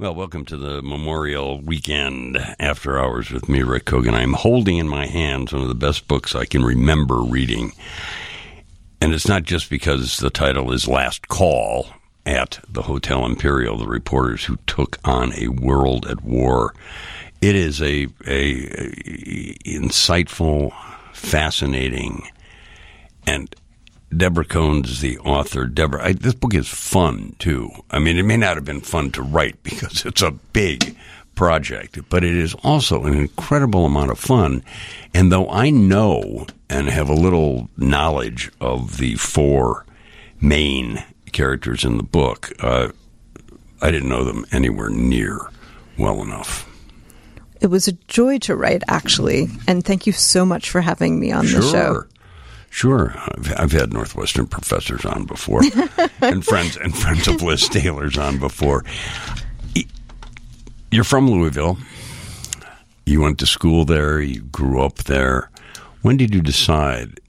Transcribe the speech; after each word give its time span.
Well, 0.00 0.14
welcome 0.14 0.46
to 0.46 0.56
the 0.56 0.80
Memorial 0.80 1.60
Weekend 1.60 2.38
After 2.58 2.98
Hours 2.98 3.30
with 3.30 3.50
me, 3.50 3.62
Rick 3.62 3.84
Kogan. 3.84 4.14
I'm 4.14 4.32
holding 4.32 4.78
in 4.78 4.88
my 4.88 5.04
hands 5.04 5.52
one 5.52 5.60
of 5.60 5.68
the 5.68 5.74
best 5.74 6.08
books 6.08 6.34
I 6.34 6.46
can 6.46 6.64
remember 6.64 7.20
reading. 7.20 7.72
And 9.02 9.12
it's 9.12 9.28
not 9.28 9.42
just 9.42 9.68
because 9.68 10.16
the 10.16 10.30
title 10.30 10.72
is 10.72 10.88
Last 10.88 11.28
Call 11.28 11.88
at 12.24 12.60
the 12.66 12.80
Hotel 12.80 13.26
Imperial, 13.26 13.76
the 13.76 13.86
reporters 13.86 14.46
who 14.46 14.56
took 14.66 14.96
on 15.04 15.34
a 15.34 15.48
world 15.48 16.06
at 16.06 16.24
war. 16.24 16.72
It 17.42 17.54
is 17.54 17.82
a, 17.82 18.04
a, 18.26 18.54
a 18.66 19.54
insightful, 19.66 20.72
fascinating, 21.12 22.26
and 23.26 23.54
Deborah 24.16 24.44
Cohen's 24.44 25.00
the 25.00 25.18
author. 25.18 25.66
Deborah, 25.66 26.04
I, 26.04 26.12
this 26.12 26.34
book 26.34 26.54
is 26.54 26.68
fun 26.68 27.36
too. 27.38 27.70
I 27.90 27.98
mean, 27.98 28.16
it 28.16 28.24
may 28.24 28.36
not 28.36 28.56
have 28.56 28.64
been 28.64 28.80
fun 28.80 29.10
to 29.12 29.22
write 29.22 29.62
because 29.62 30.04
it's 30.04 30.22
a 30.22 30.32
big 30.32 30.96
project, 31.34 31.98
but 32.08 32.24
it 32.24 32.34
is 32.34 32.54
also 32.62 33.04
an 33.04 33.14
incredible 33.14 33.86
amount 33.86 34.10
of 34.10 34.18
fun. 34.18 34.62
And 35.14 35.32
though 35.32 35.48
I 35.48 35.70
know 35.70 36.46
and 36.68 36.88
have 36.88 37.08
a 37.08 37.14
little 37.14 37.70
knowledge 37.76 38.50
of 38.60 38.98
the 38.98 39.14
four 39.14 39.86
main 40.40 41.02
characters 41.32 41.84
in 41.84 41.96
the 41.96 42.02
book, 42.02 42.52
uh, 42.60 42.88
I 43.80 43.90
didn't 43.90 44.08
know 44.08 44.24
them 44.24 44.44
anywhere 44.52 44.90
near 44.90 45.38
well 45.96 46.22
enough. 46.22 46.66
It 47.60 47.68
was 47.68 47.88
a 47.88 47.92
joy 48.08 48.38
to 48.40 48.56
write, 48.56 48.82
actually, 48.88 49.48
and 49.68 49.84
thank 49.84 50.06
you 50.06 50.12
so 50.12 50.46
much 50.46 50.70
for 50.70 50.80
having 50.80 51.20
me 51.20 51.30
on 51.30 51.46
sure. 51.46 51.60
the 51.60 51.70
show. 51.70 52.04
Sure, 52.70 53.12
I've, 53.16 53.52
I've, 53.58 53.72
had 53.72 53.92
Northwestern 53.92 54.46
professors 54.46 55.04
on 55.04 55.24
before, 55.26 55.60
and 56.22 56.44
friends 56.44 56.76
and 56.76 56.96
friends 56.96 57.26
of 57.26 57.42
Liz 57.42 57.68
Taylor's 57.68 58.16
on 58.16 58.38
before. 58.38 58.84
You're 60.92 61.04
from 61.04 61.28
Louisville. 61.28 61.78
You 63.06 63.20
went 63.22 63.38
to 63.40 63.46
school 63.46 63.84
there. 63.84 64.20
You 64.20 64.42
grew 64.42 64.80
up 64.80 64.98
there. 64.98 65.50
When 66.02 66.16
did 66.16 66.32
you 66.32 66.40
decide? 66.40 67.20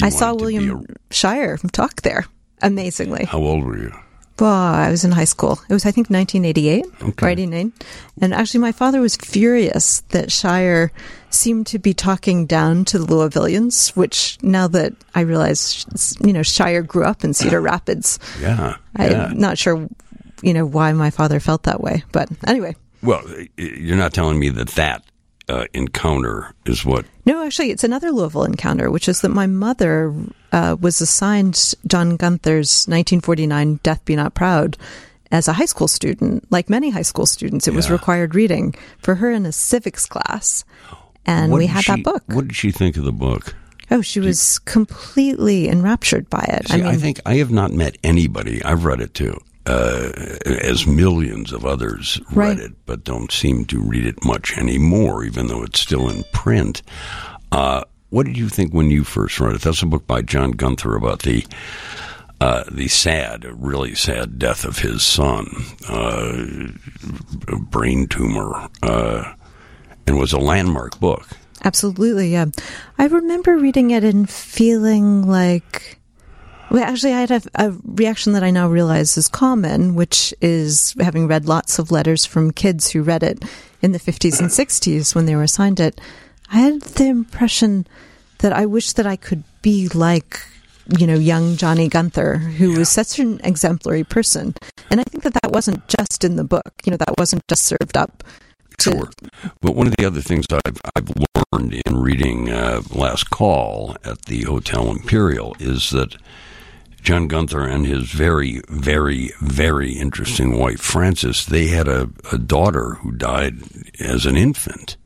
You 0.00 0.06
I 0.06 0.08
saw 0.10 0.34
William 0.34 0.86
a... 0.88 1.14
Shirer 1.14 1.58
talk 1.72 2.02
there. 2.02 2.26
Amazingly. 2.60 3.24
How 3.24 3.38
old 3.38 3.64
were 3.64 3.78
you? 3.78 3.92
Well, 4.40 4.52
I 4.52 4.90
was 4.90 5.04
in 5.04 5.10
high 5.10 5.24
school. 5.24 5.58
It 5.68 5.72
was, 5.72 5.84
I 5.84 5.90
think, 5.90 6.10
1988 6.10 6.86
okay. 7.10 7.26
or 7.26 7.28
89. 7.28 7.72
And 8.20 8.34
actually, 8.34 8.60
my 8.60 8.72
father 8.72 9.00
was 9.00 9.16
furious 9.16 10.00
that 10.10 10.30
Shirer 10.30 10.92
seemed 11.30 11.66
to 11.68 11.78
be 11.78 11.92
talking 11.92 12.46
down 12.46 12.84
to 12.86 12.98
the 12.98 13.06
Louisvillians, 13.06 13.96
which 13.96 14.38
now 14.42 14.68
that 14.68 14.94
I 15.14 15.20
realize, 15.22 15.84
you 16.24 16.32
know, 16.32 16.42
Shirer 16.42 16.82
grew 16.82 17.04
up 17.04 17.24
in 17.24 17.34
Cedar 17.34 17.60
Rapids. 17.60 18.18
Yeah, 18.40 18.76
yeah. 18.98 19.26
I'm 19.26 19.38
not 19.38 19.58
sure, 19.58 19.88
you 20.42 20.54
know, 20.54 20.66
why 20.66 20.92
my 20.92 21.10
father 21.10 21.40
felt 21.40 21.64
that 21.64 21.80
way. 21.80 22.04
But 22.12 22.28
anyway. 22.46 22.76
Well, 23.02 23.22
you're 23.56 23.96
not 23.96 24.12
telling 24.12 24.38
me 24.38 24.50
that 24.50 24.68
that 24.70 25.04
uh, 25.48 25.64
encounter 25.72 26.52
is 26.64 26.84
what? 26.84 27.06
No, 27.26 27.44
actually, 27.44 27.70
it's 27.70 27.84
another 27.84 28.10
Louisville 28.10 28.44
encounter, 28.44 28.90
which 28.90 29.08
is 29.08 29.20
that 29.22 29.30
my 29.30 29.46
mother 29.46 30.14
uh, 30.52 30.76
was 30.80 31.00
assigned 31.00 31.74
John 31.86 32.16
Gunther's 32.16 32.86
1949 32.86 33.80
Death 33.82 34.04
Be 34.04 34.16
Not 34.16 34.34
Proud 34.34 34.76
as 35.30 35.48
a 35.48 35.52
high 35.52 35.66
school 35.66 35.88
student. 35.88 36.50
Like 36.50 36.70
many 36.70 36.90
high 36.90 37.02
school 37.02 37.26
students, 37.26 37.66
it 37.68 37.72
yeah. 37.72 37.76
was 37.76 37.90
required 37.90 38.34
reading 38.34 38.74
for 38.98 39.16
her 39.16 39.30
in 39.30 39.46
a 39.46 39.52
civics 39.52 40.06
class. 40.06 40.64
And 41.26 41.52
what 41.52 41.58
we 41.58 41.66
had 41.66 41.84
she, 41.84 41.92
that 41.92 42.04
book. 42.04 42.22
What 42.28 42.48
did 42.48 42.56
she 42.56 42.70
think 42.70 42.96
of 42.96 43.04
the 43.04 43.12
book? 43.12 43.54
Oh, 43.90 44.02
she 44.02 44.20
was 44.20 44.58
completely 44.60 45.68
enraptured 45.68 46.28
by 46.28 46.44
it. 46.48 46.68
See, 46.68 46.74
I, 46.74 46.76
mean, 46.78 46.86
I 46.86 46.96
think 46.96 47.20
I 47.24 47.36
have 47.36 47.50
not 47.50 47.72
met 47.72 47.96
anybody. 48.04 48.62
I've 48.62 48.84
read 48.84 49.00
it 49.00 49.14
too 49.14 49.38
uh, 49.68 50.12
as 50.46 50.86
millions 50.86 51.52
of 51.52 51.64
others 51.64 52.20
right. 52.32 52.48
read 52.48 52.58
it, 52.58 52.72
but 52.86 53.04
don't 53.04 53.30
seem 53.30 53.66
to 53.66 53.80
read 53.80 54.06
it 54.06 54.24
much 54.24 54.56
anymore, 54.56 55.24
even 55.24 55.46
though 55.46 55.62
it's 55.62 55.80
still 55.80 56.08
in 56.08 56.24
print. 56.32 56.82
Uh, 57.52 57.84
what 58.10 58.26
did 58.26 58.36
you 58.36 58.48
think 58.48 58.72
when 58.72 58.90
you 58.90 59.04
first 59.04 59.38
read 59.40 59.54
it? 59.54 59.62
That's 59.62 59.82
a 59.82 59.86
book 59.86 60.06
by 60.06 60.22
John 60.22 60.52
Gunther 60.52 60.94
about 60.94 61.22
the 61.22 61.46
uh, 62.40 62.64
the 62.70 62.86
sad, 62.88 63.44
really 63.44 63.94
sad 63.96 64.38
death 64.38 64.64
of 64.64 64.78
his 64.78 65.04
son, 65.04 65.48
uh, 65.88 66.68
brain 67.58 68.06
tumor, 68.06 68.68
uh, 68.82 69.34
and 70.06 70.18
was 70.18 70.32
a 70.32 70.38
landmark 70.38 71.00
book. 71.00 71.26
Absolutely, 71.64 72.28
yeah. 72.28 72.46
I 72.96 73.06
remember 73.06 73.58
reading 73.58 73.90
it 73.90 74.04
and 74.04 74.30
feeling 74.30 75.26
like 75.26 75.98
well, 76.70 76.84
actually, 76.84 77.14
I 77.14 77.20
had 77.20 77.30
a, 77.30 77.42
a, 77.54 77.70
reaction 77.84 78.34
that 78.34 78.42
I 78.42 78.50
now 78.50 78.68
realize 78.68 79.16
is 79.16 79.26
common, 79.26 79.94
which 79.94 80.34
is 80.42 80.94
having 81.00 81.26
read 81.26 81.46
lots 81.46 81.78
of 81.78 81.90
letters 81.90 82.26
from 82.26 82.52
kids 82.52 82.90
who 82.90 83.02
read 83.02 83.22
it 83.22 83.42
in 83.80 83.92
the 83.92 83.98
50s 83.98 84.38
and 84.38 84.50
60s 84.50 85.14
when 85.14 85.24
they 85.24 85.34
were 85.34 85.42
assigned 85.42 85.80
it. 85.80 85.98
I 86.50 86.58
had 86.58 86.80
the 86.80 87.06
impression 87.06 87.86
that 88.38 88.52
I 88.52 88.66
wish 88.66 88.92
that 88.94 89.06
I 89.06 89.16
could 89.16 89.44
be 89.62 89.88
like, 89.88 90.40
you 90.98 91.06
know, 91.06 91.14
young 91.14 91.56
Johnny 91.56 91.88
Gunther, 91.88 92.38
who 92.38 92.72
yeah. 92.72 92.78
was 92.78 92.88
such 92.88 93.18
an 93.18 93.40
exemplary 93.44 94.04
person. 94.04 94.54
And 94.90 95.00
I 95.00 95.04
think 95.04 95.24
that 95.24 95.34
that 95.42 95.52
wasn't 95.52 95.86
just 95.88 96.24
in 96.24 96.36
the 96.36 96.44
book. 96.44 96.72
You 96.84 96.92
know, 96.92 96.96
that 96.96 97.18
wasn't 97.18 97.46
just 97.48 97.64
served 97.64 97.96
up. 97.96 98.24
To- 98.78 98.90
sure. 98.92 99.10
But 99.60 99.74
one 99.74 99.88
of 99.88 99.96
the 99.96 100.06
other 100.06 100.20
things 100.20 100.46
I've, 100.50 100.80
I've 100.94 101.10
learned 101.52 101.82
in 101.84 101.96
reading 101.98 102.50
uh, 102.50 102.82
Last 102.94 103.28
Call 103.30 103.96
at 104.04 104.22
the 104.26 104.44
Hotel 104.44 104.90
Imperial 104.90 105.56
is 105.58 105.90
that 105.90 106.16
John 107.02 107.26
Gunther 107.26 107.66
and 107.66 107.86
his 107.86 108.10
very, 108.10 108.60
very, 108.68 109.32
very 109.40 109.92
interesting 109.92 110.58
wife, 110.58 110.80
Frances, 110.80 111.46
they 111.46 111.68
had 111.68 111.88
a, 111.88 112.10
a 112.32 112.38
daughter 112.38 112.94
who 112.96 113.12
died 113.12 113.62
as 113.98 114.26
an 114.26 114.36
infant. 114.36 114.96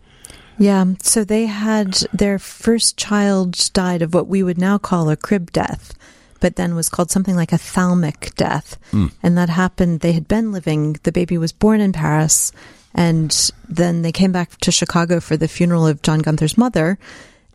Yeah, 0.62 0.84
so 1.02 1.24
they 1.24 1.46
had 1.46 1.94
their 2.12 2.38
first 2.38 2.96
child 2.96 3.58
died 3.72 4.00
of 4.00 4.14
what 4.14 4.28
we 4.28 4.44
would 4.44 4.58
now 4.58 4.78
call 4.78 5.10
a 5.10 5.16
crib 5.16 5.50
death, 5.50 5.92
but 6.38 6.54
then 6.54 6.76
was 6.76 6.88
called 6.88 7.10
something 7.10 7.34
like 7.34 7.52
a 7.52 7.58
thalamic 7.58 8.32
death. 8.36 8.78
Mm. 8.92 9.10
And 9.24 9.36
that 9.36 9.48
happened, 9.48 10.00
they 10.00 10.12
had 10.12 10.28
been 10.28 10.52
living, 10.52 11.00
the 11.02 11.10
baby 11.10 11.36
was 11.36 11.50
born 11.50 11.80
in 11.80 11.92
Paris, 11.92 12.52
and 12.94 13.50
then 13.68 14.02
they 14.02 14.12
came 14.12 14.30
back 14.30 14.56
to 14.58 14.70
Chicago 14.70 15.18
for 15.18 15.36
the 15.36 15.48
funeral 15.48 15.84
of 15.84 16.00
John 16.00 16.20
Gunther's 16.20 16.56
mother, 16.56 16.96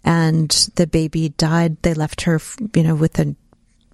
and 0.04 0.50
the 0.76 0.86
baby 0.86 1.30
died. 1.30 1.82
They 1.84 1.94
left 1.94 2.24
her, 2.24 2.42
you 2.76 2.84
know, 2.84 2.96
with 2.96 3.20
a 3.20 3.38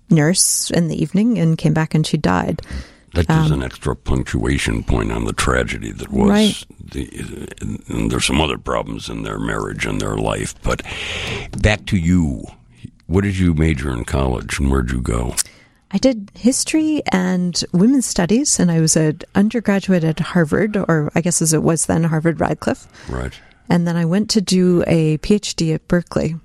nurse 0.09 0.71
in 0.71 0.87
the 0.87 0.99
evening 0.99 1.37
and 1.37 1.55
came 1.55 1.75
back 1.75 1.93
and 1.93 2.07
she 2.07 2.17
died. 2.17 2.63
That 3.13 3.27
gives 3.27 3.51
um, 3.51 3.59
an 3.59 3.63
extra 3.63 3.95
punctuation 3.95 4.83
point 4.83 5.11
on 5.11 5.25
the 5.25 5.33
tragedy 5.33 5.91
that 5.91 6.11
was. 6.11 6.29
Right. 6.29 6.65
The, 6.79 7.47
and 7.87 8.09
there's 8.11 8.25
some 8.25 8.41
other 8.41 8.57
problems 8.57 9.07
in 9.07 9.23
their 9.23 9.39
marriage 9.39 9.85
and 9.85 10.01
their 10.01 10.17
life. 10.17 10.55
But 10.63 10.81
back 11.61 11.85
to 11.87 11.97
you. 11.97 12.45
What 13.05 13.23
did 13.23 13.37
you 13.37 13.53
major 13.53 13.91
in 13.91 14.05
college 14.05 14.59
and 14.59 14.71
where'd 14.71 14.91
you 14.91 15.01
go? 15.01 15.35
I 15.91 15.99
did 15.99 16.31
history 16.33 17.03
and 17.11 17.63
women's 17.71 18.07
studies, 18.07 18.59
and 18.59 18.71
I 18.71 18.81
was 18.81 18.95
an 18.95 19.19
undergraduate 19.35 20.03
at 20.03 20.19
Harvard, 20.19 20.75
or 20.75 21.11
I 21.13 21.21
guess 21.21 21.39
as 21.39 21.53
it 21.53 21.61
was 21.61 21.85
then, 21.85 22.05
Harvard 22.05 22.39
Radcliffe. 22.39 22.87
Right. 23.07 23.33
And 23.69 23.87
then 23.87 23.95
I 23.95 24.05
went 24.05 24.31
to 24.31 24.41
do 24.41 24.83
a 24.87 25.19
PhD 25.19 25.75
at 25.75 25.87
Berkeley. 25.87 26.35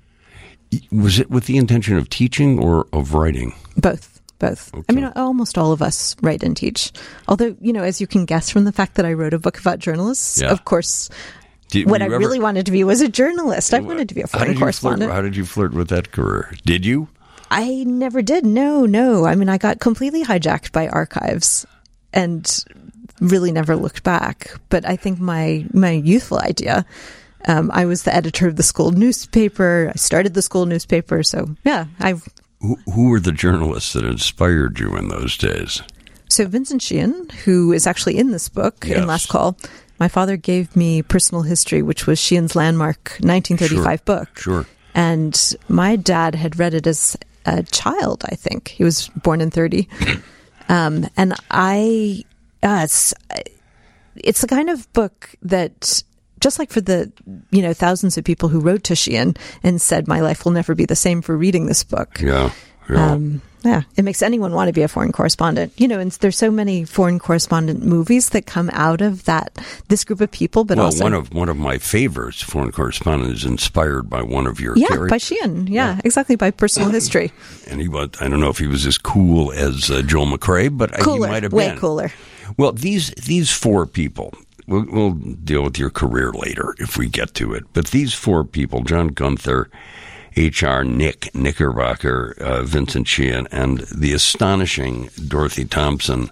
Was 0.91 1.19
it 1.19 1.31
with 1.31 1.47
the 1.47 1.57
intention 1.57 1.97
of 1.97 2.09
teaching 2.09 2.59
or 2.59 2.87
of 2.93 3.15
writing? 3.15 3.55
Both. 3.75 4.18
Both. 4.39 4.73
Okay. 4.73 4.85
I 4.89 4.93
mean, 4.93 5.11
almost 5.15 5.57
all 5.57 5.71
of 5.71 5.81
us 5.81 6.15
write 6.21 6.43
and 6.43 6.55
teach. 6.55 6.91
Although, 7.27 7.55
you 7.59 7.73
know, 7.73 7.83
as 7.83 7.99
you 7.99 8.07
can 8.07 8.25
guess 8.25 8.49
from 8.49 8.63
the 8.63 8.71
fact 8.71 8.95
that 8.95 9.05
I 9.05 9.13
wrote 9.13 9.33
a 9.33 9.39
book 9.39 9.59
about 9.59 9.79
journalists, 9.79 10.41
yeah. 10.41 10.49
of 10.49 10.63
course, 10.65 11.09
did, 11.69 11.89
what 11.89 12.01
I 12.01 12.05
ever, 12.05 12.17
really 12.17 12.39
wanted 12.39 12.65
to 12.65 12.71
be 12.71 12.83
was 12.83 13.01
a 13.01 13.09
journalist. 13.09 13.73
I 13.73 13.79
wanted 13.79 14.09
to 14.09 14.15
be 14.15 14.21
a 14.21 14.27
foreign 14.27 14.57
correspondent. 14.57 15.09
Flirt, 15.09 15.15
how 15.15 15.21
did 15.21 15.35
you 15.35 15.45
flirt 15.45 15.73
with 15.73 15.89
that 15.89 16.11
career? 16.11 16.53
Did 16.65 16.85
you? 16.85 17.09
I 17.51 17.83
never 17.85 18.21
did. 18.21 18.45
No, 18.45 18.85
no. 18.85 19.25
I 19.25 19.35
mean, 19.35 19.49
I 19.49 19.57
got 19.57 19.79
completely 19.79 20.23
hijacked 20.23 20.71
by 20.71 20.87
archives 20.87 21.65
and 22.13 22.63
really 23.19 23.51
never 23.51 23.75
looked 23.75 24.03
back. 24.03 24.51
But 24.69 24.87
I 24.87 24.95
think 24.95 25.19
my 25.19 25.65
my 25.73 25.91
youthful 25.91 26.39
idea 26.39 26.85
um, 27.47 27.71
I 27.73 27.85
was 27.85 28.03
the 28.03 28.13
editor 28.13 28.47
of 28.47 28.55
the 28.55 28.63
school 28.63 28.91
newspaper. 28.91 29.91
I 29.93 29.97
started 29.97 30.33
the 30.33 30.41
school 30.41 30.65
newspaper. 30.65 31.23
So, 31.23 31.55
yeah, 31.63 31.85
I. 31.99 32.15
Who, 32.61 32.77
who 32.93 33.09
were 33.09 33.19
the 33.19 33.31
journalists 33.31 33.93
that 33.93 34.03
inspired 34.03 34.79
you 34.79 34.95
in 34.97 35.07
those 35.07 35.37
days? 35.37 35.81
So, 36.29 36.45
Vincent 36.45 36.81
Sheean, 36.81 37.29
who 37.45 37.71
is 37.71 37.87
actually 37.87 38.17
in 38.17 38.31
this 38.31 38.49
book, 38.49 38.85
yes. 38.85 38.97
in 38.97 39.07
Last 39.07 39.29
Call, 39.29 39.57
my 39.99 40.07
father 40.07 40.37
gave 40.37 40.75
me 40.75 41.01
personal 41.01 41.41
history, 41.41 41.81
which 41.81 42.05
was 42.05 42.19
Sheean's 42.19 42.55
landmark 42.55 43.17
1935 43.21 43.83
sure. 43.83 43.97
book. 44.05 44.39
Sure. 44.39 44.65
And 44.93 45.55
my 45.67 45.95
dad 45.95 46.35
had 46.35 46.59
read 46.59 46.73
it 46.73 46.85
as 46.85 47.17
a 47.45 47.63
child, 47.63 48.23
I 48.25 48.35
think. 48.35 48.69
He 48.69 48.83
was 48.83 49.07
born 49.09 49.41
in 49.41 49.51
30. 49.51 49.87
um, 50.69 51.07
and 51.17 51.33
I, 51.49 52.23
uh, 52.61 52.81
it's, 52.83 53.13
it's 54.15 54.41
the 54.41 54.47
kind 54.47 54.69
of 54.69 54.91
book 54.93 55.35
that 55.41 56.03
just 56.39 56.59
like 56.59 56.71
for 56.71 56.81
the 56.81 57.11
you 57.51 57.61
know 57.61 57.73
thousands 57.73 58.17
of 58.17 58.23
people 58.23 58.49
who 58.49 58.59
wrote 58.59 58.83
to 58.85 58.95
Sheean 58.95 59.35
and 59.63 59.81
said 59.81 60.07
my 60.07 60.21
life 60.21 60.45
will 60.45 60.51
never 60.51 60.75
be 60.75 60.85
the 60.85 60.95
same 60.95 61.21
for 61.21 61.35
reading 61.37 61.65
this 61.65 61.83
book. 61.83 62.19
Yeah. 62.21 62.51
yeah. 62.89 63.11
Um, 63.11 63.41
yeah, 63.63 63.81
it 63.97 64.03
makes 64.03 64.21
anyone 64.21 64.53
want 64.53 64.69
to 64.69 64.73
be 64.73 64.83
a 64.83 64.87
foreign 64.87 65.11
correspondent. 65.11 65.73
You 65.75 65.89
know, 65.89 65.99
and 65.99 66.11
there's 66.13 66.37
so 66.37 66.49
many 66.49 66.85
foreign 66.85 67.19
correspondent 67.19 67.83
movies 67.83 68.29
that 68.29 68.45
come 68.45 68.69
out 68.71 69.01
of 69.01 69.25
that 69.25 69.51
this 69.89 70.05
group 70.05 70.21
of 70.21 70.31
people. 70.31 70.63
But 70.63 70.77
well, 70.77 70.85
also, 70.85 71.03
one 71.03 71.13
of 71.13 71.33
one 71.33 71.49
of 71.49 71.57
my 71.57 71.77
favorites, 71.77 72.41
foreign 72.41 72.71
correspondent, 72.71 73.33
is 73.33 73.43
inspired 73.43 74.09
by 74.09 74.21
one 74.21 74.47
of 74.47 74.61
your 74.61 74.77
yeah, 74.77 74.87
characters. 74.87 75.09
by 75.09 75.17
Sheean. 75.17 75.67
Yeah, 75.67 75.95
yeah, 75.95 76.01
exactly 76.05 76.37
by 76.37 76.51
personal 76.51 76.89
history. 76.89 77.31
And 77.69 77.79
he 77.81 77.87
was. 77.87 78.09
I 78.19 78.27
don't 78.27 78.39
know 78.39 78.49
if 78.49 78.57
he 78.57 78.65
was 78.65 78.85
as 78.85 78.97
cool 78.97 79.51
as 79.51 79.91
uh, 79.91 80.01
Joel 80.01 80.25
McCrea, 80.25 80.75
but 80.75 80.91
cooler, 80.93 81.27
he 81.27 81.31
might 81.33 81.43
have 81.43 81.51
been 81.51 81.57
way 81.57 81.69
been 81.69 81.77
cooler. 81.77 82.11
Well, 82.57 82.71
these 82.71 83.11
these 83.11 83.51
four 83.51 83.85
people. 83.85 84.33
We'll, 84.69 84.85
we'll 84.87 85.13
deal 85.13 85.63
with 85.63 85.79
your 85.79 85.89
career 85.89 86.31
later 86.31 86.75
if 86.77 86.95
we 86.95 87.09
get 87.09 87.33
to 87.35 87.55
it. 87.55 87.65
But 87.73 87.87
these 87.87 88.13
four 88.13 88.43
people, 88.43 88.83
John 88.83 89.07
Gunther, 89.07 89.69
H.R. 90.35 90.83
Nick 90.83 91.33
Knickerbocker, 91.33 92.35
uh, 92.39 92.61
Vincent 92.63 93.07
Sheean, 93.07 93.47
and 93.51 93.79
the 93.93 94.13
astonishing 94.13 95.09
Dorothy 95.27 95.65
Thompson. 95.65 96.29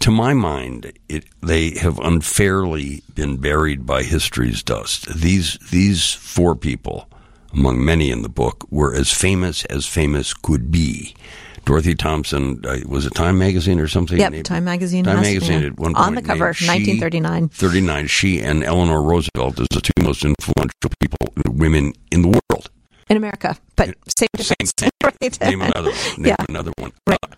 To 0.00 0.10
my 0.10 0.32
mind, 0.32 0.94
it, 1.10 1.26
they 1.42 1.72
have 1.72 1.98
unfairly 1.98 3.02
been 3.14 3.36
buried 3.36 3.84
by 3.84 4.02
history's 4.02 4.62
dust. 4.62 5.14
These 5.14 5.58
these 5.70 6.10
four 6.10 6.56
people, 6.56 7.06
among 7.52 7.84
many 7.84 8.10
in 8.10 8.22
the 8.22 8.30
book, 8.30 8.66
were 8.70 8.94
as 8.94 9.12
famous 9.12 9.66
as 9.66 9.86
famous 9.86 10.32
could 10.32 10.70
be. 10.70 11.14
Dorothy 11.64 11.94
Thompson 11.94 12.60
uh, 12.66 12.78
was 12.88 13.06
it 13.06 13.14
Time 13.14 13.38
magazine 13.38 13.78
or 13.80 13.86
something? 13.88 14.18
Yep, 14.18 14.32
named- 14.32 14.44
Time 14.46 14.64
magazine. 14.64 15.04
Time 15.04 15.20
magazine 15.20 15.62
at 15.64 15.78
one 15.78 15.94
on 15.94 16.14
the 16.14 16.22
cover, 16.22 16.46
named 16.46 16.56
she- 16.56 16.66
1939. 16.66 17.48
39. 17.48 18.06
She 18.08 18.40
and 18.40 18.64
Eleanor 18.64 19.02
Roosevelt 19.02 19.60
as 19.60 19.68
the 19.70 19.80
two 19.80 19.92
most 20.02 20.24
influential 20.24 20.90
people, 21.00 21.18
women 21.50 21.92
in 22.10 22.22
the 22.22 22.28
world. 22.28 22.70
in 23.08 23.16
America, 23.16 23.56
but 23.76 23.88
same 24.18 24.28
Same 24.38 24.58
difference. 24.58 24.72
thing. 24.76 24.90
right. 25.04 25.40
Name 25.40 25.62
another 25.62 25.90
one. 25.90 25.98
Name 26.18 26.26
Yeah. 26.26 26.36
another 26.48 26.72
one. 26.78 26.92
Right. 27.06 27.18
Uh, 27.22 27.28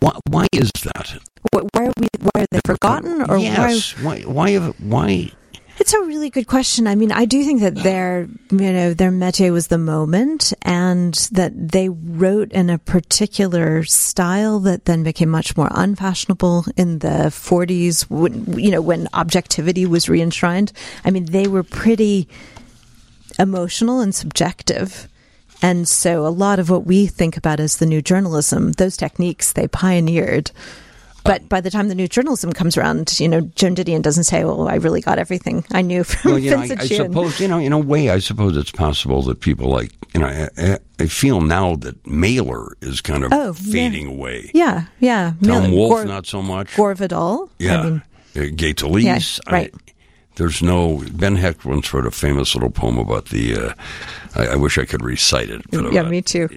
why, 0.00 0.18
why 0.28 0.46
is 0.52 0.70
that? 0.82 1.18
Wh- 1.54 1.64
Why 1.74 1.84
are 1.86 1.92
we? 2.00 2.08
Why 2.20 2.42
are 2.42 2.46
they 2.50 2.60
forgotten? 2.66 3.22
Or 3.30 3.38
yes. 3.38 3.92
Why? 4.02 4.20
Why? 4.22 4.50
have- 4.50 4.74
Why? 4.80 5.30
It's 5.80 5.92
a 5.92 6.00
really 6.02 6.30
good 6.30 6.46
question. 6.46 6.86
I 6.86 6.94
mean, 6.94 7.10
I 7.10 7.24
do 7.24 7.44
think 7.44 7.60
that 7.60 7.74
their, 7.74 8.28
you 8.50 8.72
know, 8.72 8.94
their 8.94 9.10
métier 9.10 9.52
was 9.52 9.66
the 9.66 9.78
moment, 9.78 10.52
and 10.62 11.14
that 11.32 11.52
they 11.72 11.88
wrote 11.88 12.52
in 12.52 12.70
a 12.70 12.78
particular 12.78 13.82
style 13.82 14.60
that 14.60 14.84
then 14.84 15.02
became 15.02 15.28
much 15.28 15.56
more 15.56 15.68
unfashionable 15.72 16.66
in 16.76 17.00
the 17.00 17.28
40s. 17.28 18.08
When, 18.08 18.56
you 18.58 18.70
know, 18.70 18.80
when 18.80 19.08
objectivity 19.14 19.84
was 19.84 20.08
re-enshrined. 20.08 20.72
I 21.04 21.10
mean, 21.10 21.26
they 21.26 21.48
were 21.48 21.64
pretty 21.64 22.28
emotional 23.38 24.00
and 24.00 24.14
subjective. 24.14 25.08
And 25.60 25.88
so 25.88 26.26
a 26.26 26.28
lot 26.28 26.58
of 26.58 26.70
what 26.70 26.86
we 26.86 27.06
think 27.06 27.36
about 27.36 27.58
as 27.58 27.78
the 27.78 27.86
new 27.86 28.00
journalism, 28.00 28.72
those 28.72 28.96
techniques 28.96 29.52
they 29.52 29.66
pioneered. 29.66 30.52
But 31.24 31.48
by 31.48 31.60
the 31.62 31.70
time 31.70 31.88
the 31.88 31.94
new 31.94 32.06
journalism 32.06 32.52
comes 32.52 32.76
around, 32.76 33.18
you 33.18 33.28
know, 33.28 33.40
Joan 33.56 33.74
Didion 33.74 34.02
doesn't 34.02 34.24
say, 34.24 34.42
"Oh, 34.44 34.66
I 34.66 34.74
really 34.74 35.00
got 35.00 35.18
everything 35.18 35.64
I 35.72 35.80
knew 35.80 36.04
from 36.04 36.32
Well, 36.32 36.38
you 36.38 36.50
know, 36.50 36.56
I, 36.58 36.60
Vincent 36.68 36.80
I 36.82 36.86
Sheean." 36.86 37.06
suppose 37.12 37.40
you 37.40 37.48
know, 37.48 37.58
in 37.58 37.72
a 37.72 37.78
way, 37.78 38.10
I 38.10 38.18
suppose 38.18 38.56
it's 38.58 38.70
possible 38.70 39.22
that 39.22 39.40
people 39.40 39.68
like 39.70 39.90
you 40.12 40.20
know, 40.20 40.26
I, 40.26 40.78
I- 40.98 41.06
feel 41.06 41.40
now 41.40 41.76
that 41.76 42.06
Mailer 42.06 42.76
is 42.82 43.00
kind 43.00 43.24
of 43.24 43.32
Oh, 43.32 43.46
yeah. 43.46 43.52
fading 43.72 44.06
away. 44.06 44.50
Yeah, 44.54 44.84
yeah. 45.00 45.32
Tom 45.42 45.62
Mil- 45.64 45.70
Wolfe, 45.72 45.90
Gore, 45.96 46.04
not 46.04 46.26
so 46.26 46.40
much. 46.42 46.76
Gore 46.76 46.94
Vidal. 46.94 47.50
Yeah. 47.58 47.80
I 47.80 47.84
mean, 47.84 48.02
uh, 48.36 48.40
Gay 48.54 48.74
Talese. 48.74 49.40
Yeah, 49.46 49.52
right. 49.52 49.74
There's 50.36 50.62
no. 50.62 51.02
Ben 51.12 51.36
Hecht 51.36 51.64
once 51.64 51.92
wrote 51.94 52.06
a 52.06 52.10
famous 52.10 52.54
little 52.54 52.70
poem 52.70 52.98
about 52.98 53.26
the. 53.30 53.56
Uh, 53.56 53.74
I, 54.34 54.46
I 54.48 54.56
wish 54.56 54.76
I 54.78 54.84
could 54.84 55.02
recite 55.02 55.48
it. 55.48 55.62
But 55.70 55.90
yeah, 55.92 56.00
about, 56.00 56.10
me 56.10 56.20
too. 56.22 56.48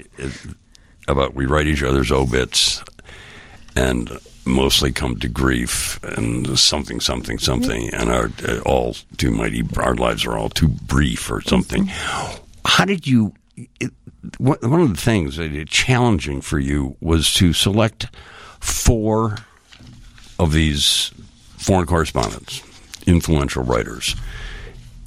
About 1.08 1.36
we 1.36 1.46
write 1.46 1.68
each 1.68 1.84
other's 1.84 2.12
obits 2.12 2.84
and 3.76 4.10
mostly 4.48 4.92
come 4.92 5.18
to 5.20 5.28
grief 5.28 6.02
and 6.04 6.58
something, 6.58 7.00
something, 7.00 7.38
something, 7.38 7.94
and 7.94 8.10
are 8.10 8.32
uh, 8.48 8.60
all 8.66 8.96
too 9.18 9.32
mighty. 9.32 9.64
Our 9.78 9.96
lives 9.96 10.26
are 10.26 10.38
all 10.38 10.50
too 10.50 10.70
brief 10.70 11.30
or 11.32 11.42
something. 11.42 11.86
Mm-hmm. 11.88 12.44
How 12.66 12.86
did 12.86 13.08
you? 13.08 13.34
It, 13.80 13.92
one 14.40 14.82
of 14.82 14.90
the 14.90 15.02
things 15.02 15.38
that 15.38 15.54
it 15.54 15.70
challenging 15.70 16.42
for 16.42 16.60
you 16.60 16.98
was 17.00 17.34
to 17.36 17.54
select 17.54 18.08
four 18.60 19.38
of 20.40 20.52
these 20.52 21.12
foreign 21.58 21.88
correspondents, 21.88 22.62
influential 23.06 23.64
writers, 23.64 24.16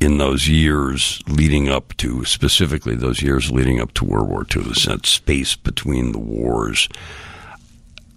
in 0.00 0.18
those 0.18 0.48
years 0.48 1.22
leading 1.28 1.68
up 1.68 1.96
to, 1.98 2.24
specifically 2.24 2.94
those 2.94 3.22
years 3.22 3.50
leading 3.50 3.80
up 3.80 3.92
to 3.94 4.04
World 4.04 4.28
War 4.28 4.46
II, 4.54 4.62
this 4.62 4.86
that 4.86 5.06
space 5.06 5.54
between 5.54 6.12
the 6.12 6.18
wars. 6.18 6.88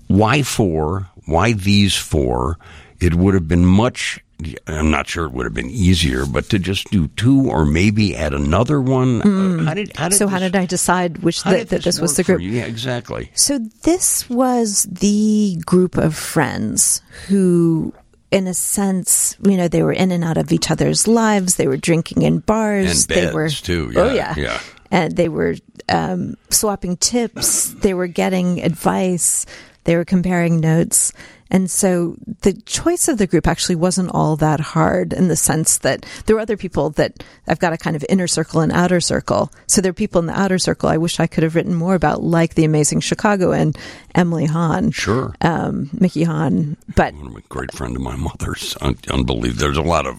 Why 0.08 0.44
four? 0.44 1.10
Why 1.26 1.54
these 1.54 1.96
four? 1.96 2.58
It 3.00 3.16
would 3.16 3.34
have 3.34 3.48
been 3.48 3.66
much. 3.66 4.20
I'm 4.68 4.92
not 4.92 5.08
sure 5.08 5.26
it 5.26 5.32
would 5.32 5.46
have 5.46 5.54
been 5.54 5.70
easier, 5.70 6.26
but 6.26 6.50
to 6.50 6.60
just 6.60 6.90
do 6.92 7.08
two 7.10 7.50
or 7.50 7.66
maybe 7.66 8.16
add 8.16 8.34
another 8.34 8.82
one. 8.82 9.22
uh, 9.22 9.64
How 9.64 9.74
did? 9.74 9.96
How 9.96 10.10
did 10.10 10.16
Mm. 10.16 10.18
so 10.20 10.28
how 10.28 10.40
did 10.40 10.56
I 10.56 10.66
decide 10.66 11.20
which 11.20 11.42
how 11.44 11.52
that, 11.52 11.70
this 11.70 12.00
was 12.02 12.16
the 12.18 12.24
group? 12.24 12.42
Yeah, 12.42 12.66
exactly. 12.66 13.32
So 13.36 13.60
this 13.84 14.30
was 14.30 14.84
the 14.92 15.62
group 15.66 15.96
of 15.98 16.16
friends 16.16 17.02
who 17.28 17.94
in 18.32 18.48
a 18.48 18.54
sense, 18.54 19.38
you 19.44 19.56
know, 19.56 19.68
they 19.68 19.84
were 19.84 19.94
in 19.94 20.12
and 20.12 20.24
out 20.24 20.38
of 20.38 20.52
each 20.52 20.72
other's 20.72 21.08
lives. 21.08 21.56
They 21.56 21.68
were 21.68 21.78
drinking 21.78 22.24
in 22.24 22.40
bars. 22.40 23.06
They 23.06 23.32
were 23.32 23.48
too. 23.50 23.94
Oh 23.96 24.08
Yeah, 24.12 24.34
yeah, 24.36 24.44
yeah. 24.44 24.60
And 24.92 25.16
they 25.16 25.30
were 25.30 25.56
um, 25.88 26.36
swapping 26.50 26.98
tips. 26.98 27.70
They 27.76 27.94
were 27.94 28.08
getting 28.08 28.62
advice. 28.64 29.46
They 29.86 29.96
were 29.96 30.06
comparing 30.06 30.60
notes. 30.60 31.14
And 31.52 31.70
so 31.70 32.16
the 32.42 32.54
choice 32.54 33.08
of 33.08 33.20
the 33.20 33.28
group 33.28 33.46
actually 33.46 33.76
wasn't 33.76 34.10
all 34.12 34.36
that 34.38 34.60
hard 34.60 35.14
in 35.14 35.28
the 35.28 35.36
sense 35.36 35.78
that 35.80 36.04
there 36.26 36.36
were 36.36 36.42
other 36.42 36.58
people 36.58 36.90
that 36.92 37.24
I've 37.48 37.60
got 37.60 37.74
a 37.74 37.78
kind 37.78 37.96
of 37.96 38.04
inner 38.10 38.26
circle 38.26 38.62
and 38.62 38.72
outer 38.72 39.00
circle. 39.00 39.52
So 39.68 39.80
there 39.80 39.92
are 39.92 39.94
people 39.94 40.18
in 40.20 40.26
the 40.26 40.40
outer 40.40 40.58
circle 40.58 40.90
I 40.90 40.98
wish 40.98 41.20
I 41.20 41.28
could 41.28 41.44
have 41.44 41.54
written 41.54 41.76
more 41.76 41.94
about, 41.94 42.24
like 42.24 42.56
the 42.56 42.66
amazing 42.66 43.02
Chicagoan 43.02 43.74
Emily 44.16 44.46
Hahn, 44.46 44.90
Sure. 44.90 45.36
um, 45.42 45.92
Mickey 45.94 46.24
Hahn. 46.24 46.76
But 46.96 47.14
a 47.14 47.42
great 47.50 47.72
friend 47.72 47.96
of 47.96 48.02
my 48.02 48.16
mother's. 48.16 48.76
Un- 48.82 48.98
unbelievable. 49.12 49.60
There's 49.62 49.78
a 49.78 49.84
lot 49.84 50.08
of 50.08 50.16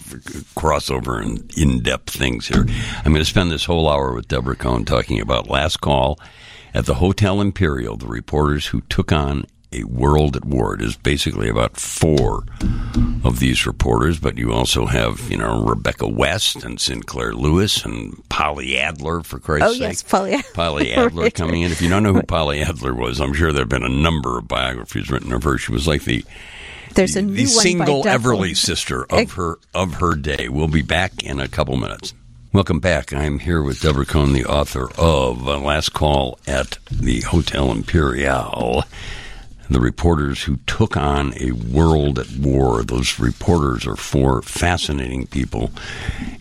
crossover 0.56 1.20
and 1.20 1.50
in-depth 1.56 2.10
things 2.10 2.46
here. 2.46 2.64
I'm 3.04 3.12
going 3.12 3.16
to 3.16 3.24
spend 3.24 3.50
this 3.50 3.64
whole 3.64 3.88
hour 3.88 4.12
with 4.14 4.28
Deborah 4.28 4.54
Cohen 4.54 4.84
talking 4.84 5.20
about 5.20 5.48
last 5.50 5.80
call 5.80 6.20
at 6.72 6.86
the 6.86 6.94
Hotel 6.94 7.40
Imperial. 7.40 7.96
The 7.96 8.06
reporters 8.06 8.66
who 8.66 8.82
took 8.82 9.10
on 9.10 9.46
a 9.74 9.84
world 9.84 10.36
at 10.36 10.44
war. 10.44 10.74
It 10.74 10.82
is 10.82 10.96
basically 10.96 11.48
about 11.48 11.76
four 11.76 12.44
of 13.24 13.40
these 13.40 13.66
reporters, 13.66 14.18
but 14.18 14.38
you 14.38 14.52
also 14.52 14.86
have, 14.86 15.30
you 15.30 15.36
know, 15.38 15.64
Rebecca 15.64 16.06
West 16.06 16.62
and 16.64 16.80
Sinclair 16.80 17.32
Lewis 17.34 17.84
and 17.84 18.22
Polly 18.28 18.78
Adler, 18.78 19.22
for 19.22 19.38
Christ's 19.38 19.66
sake. 19.66 19.70
oh 19.70 19.72
sake. 19.72 19.80
yes, 19.82 20.02
Polly. 20.02 20.42
Polly 20.54 20.92
Adler 20.94 21.22
Right. 21.24 21.34
coming 21.34 21.62
in. 21.62 21.72
If 21.72 21.82
you 21.82 21.88
don't 21.88 22.02
know 22.02 22.12
who 22.12 22.22
Polly 22.22 22.60
Adler 22.62 22.94
was, 22.94 23.20
I'm 23.20 23.34
sure 23.34 23.52
there 23.52 23.62
have 23.62 23.68
been 23.68 23.82
a 23.84 23.88
number 23.88 24.38
of 24.38 24.46
biographies 24.48 25.10
written 25.10 25.32
of 25.32 25.42
her. 25.44 25.58
She 25.58 25.72
was 25.72 25.86
like 25.88 26.04
the 26.04 26.24
There's 26.94 27.14
the, 27.14 27.20
a 27.20 27.22
new 27.22 27.34
the 27.34 27.46
single. 27.46 28.04
Everly 28.04 28.56
sister 28.56 29.04
of 29.10 29.32
her 29.32 29.58
of 29.74 29.94
her 29.94 30.14
day. 30.14 30.48
We'll 30.48 30.68
be 30.68 30.82
back 30.82 31.22
in 31.24 31.40
a 31.40 31.48
couple 31.48 31.76
minutes. 31.76 32.14
Welcome 32.52 32.78
back. 32.78 33.12
I'm 33.12 33.40
here 33.40 33.60
with 33.62 33.80
Deborah 33.80 34.06
Cohen, 34.06 34.32
the 34.32 34.44
author 34.44 34.88
of 34.96 35.48
uh, 35.48 35.58
Last 35.58 35.92
Call 35.92 36.38
at 36.46 36.78
the 36.88 37.22
Hotel 37.22 37.72
Imperial. 37.72 38.84
The 39.70 39.80
reporters 39.80 40.42
who 40.42 40.56
took 40.66 40.96
on 40.96 41.34
a 41.40 41.52
world 41.52 42.18
at 42.18 42.30
war. 42.36 42.82
Those 42.82 43.18
reporters 43.18 43.86
are 43.86 43.96
four 43.96 44.42
fascinating 44.42 45.26
people, 45.26 45.70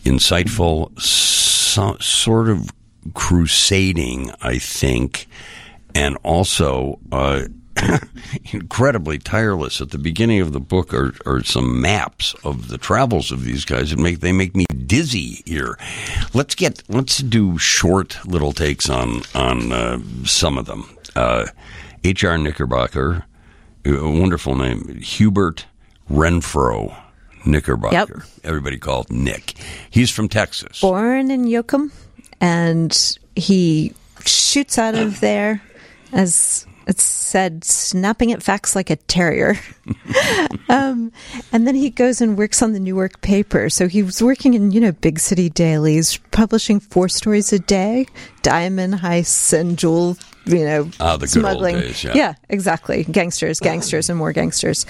insightful, 0.04 1.00
so, 1.00 1.98
sort 2.00 2.50
of 2.50 2.70
crusading, 3.14 4.32
I 4.42 4.58
think, 4.58 5.28
and 5.96 6.18
also 6.24 7.00
uh, 7.12 7.44
incredibly 8.54 9.20
tireless. 9.20 9.82
At 9.82 9.92
the 9.92 9.98
beginning 9.98 10.42
of 10.42 10.54
the 10.54 10.60
book 10.60 10.94
are, 10.94 11.14
are 11.26 11.44
some 11.44 11.82
maps 11.82 12.36
of 12.44 12.70
the 12.70 12.78
travels 12.78 13.32
of 13.32 13.44
these 13.44 13.66
guys. 13.66 13.92
It 13.92 14.00
make 14.00 14.20
they 14.20 14.32
make 14.32 14.56
me 14.56 14.66
dizzy 14.86 15.44
here. 15.46 15.78
Let's 16.34 16.56
get 16.56 16.84
let's 16.90 17.20
do 17.20 17.58
short 17.58 18.26
little 18.26 18.54
takes 18.54 18.90
on 18.90 19.22
on 19.34 19.72
uh, 19.72 20.00
some 20.26 20.58
of 20.58 20.66
them. 20.66 20.98
Uh, 21.16 21.46
H.R. 22.04 22.38
Knickerbocker, 22.38 23.26
a 23.86 24.10
wonderful 24.10 24.56
name, 24.56 25.00
Hubert 25.00 25.66
Renfro 26.10 26.96
Knickerbocker. 27.46 27.96
Yep. 27.96 28.28
Everybody 28.44 28.78
called 28.78 29.12
Nick. 29.12 29.56
He's 29.90 30.12
from 30.12 30.30
Texas. 30.30 30.82
born 30.82 31.32
in 31.32 31.46
Yoakum, 31.46 31.92
and 32.42 33.18
he 33.36 33.94
shoots 34.26 34.78
out 34.78 34.96
of 34.96 35.20
there, 35.20 35.62
as 36.12 36.66
it's 36.88 37.04
said, 37.04 37.64
snapping 37.64 38.32
at 38.32 38.44
facts 38.44 38.76
like 38.76 38.90
a 38.90 38.96
terrier. 38.96 39.58
um, 40.70 41.12
and 41.52 41.66
then 41.66 41.76
he 41.76 41.90
goes 41.90 42.22
and 42.22 42.38
works 42.38 42.62
on 42.62 42.74
the 42.74 42.80
Newark 42.80 43.22
paper. 43.22 43.70
So 43.70 43.88
he 43.88 44.04
was 44.04 44.22
working 44.22 44.54
in, 44.54 44.72
you 44.72 44.82
know, 44.82 44.92
big 44.92 45.20
city 45.20 45.50
dailies, 45.50 46.18
publishing 46.32 46.80
four 46.80 47.08
stories 47.08 47.54
a 47.54 47.60
day, 47.60 48.08
diamond 48.42 48.96
heists 48.96 49.58
and 49.58 49.78
jewel 49.78 50.18
you 50.46 50.66
know, 50.66 50.90
Ah, 51.00 51.18
the 51.18 51.28
smuggling. 51.28 51.80
days, 51.80 52.04
yeah. 52.04 52.36
exactly. 52.50 53.04
Gangsters, 53.06 53.60
gangsters, 53.60 54.10
and 54.10 54.18
more 54.18 54.34
gangsters. 54.34 54.86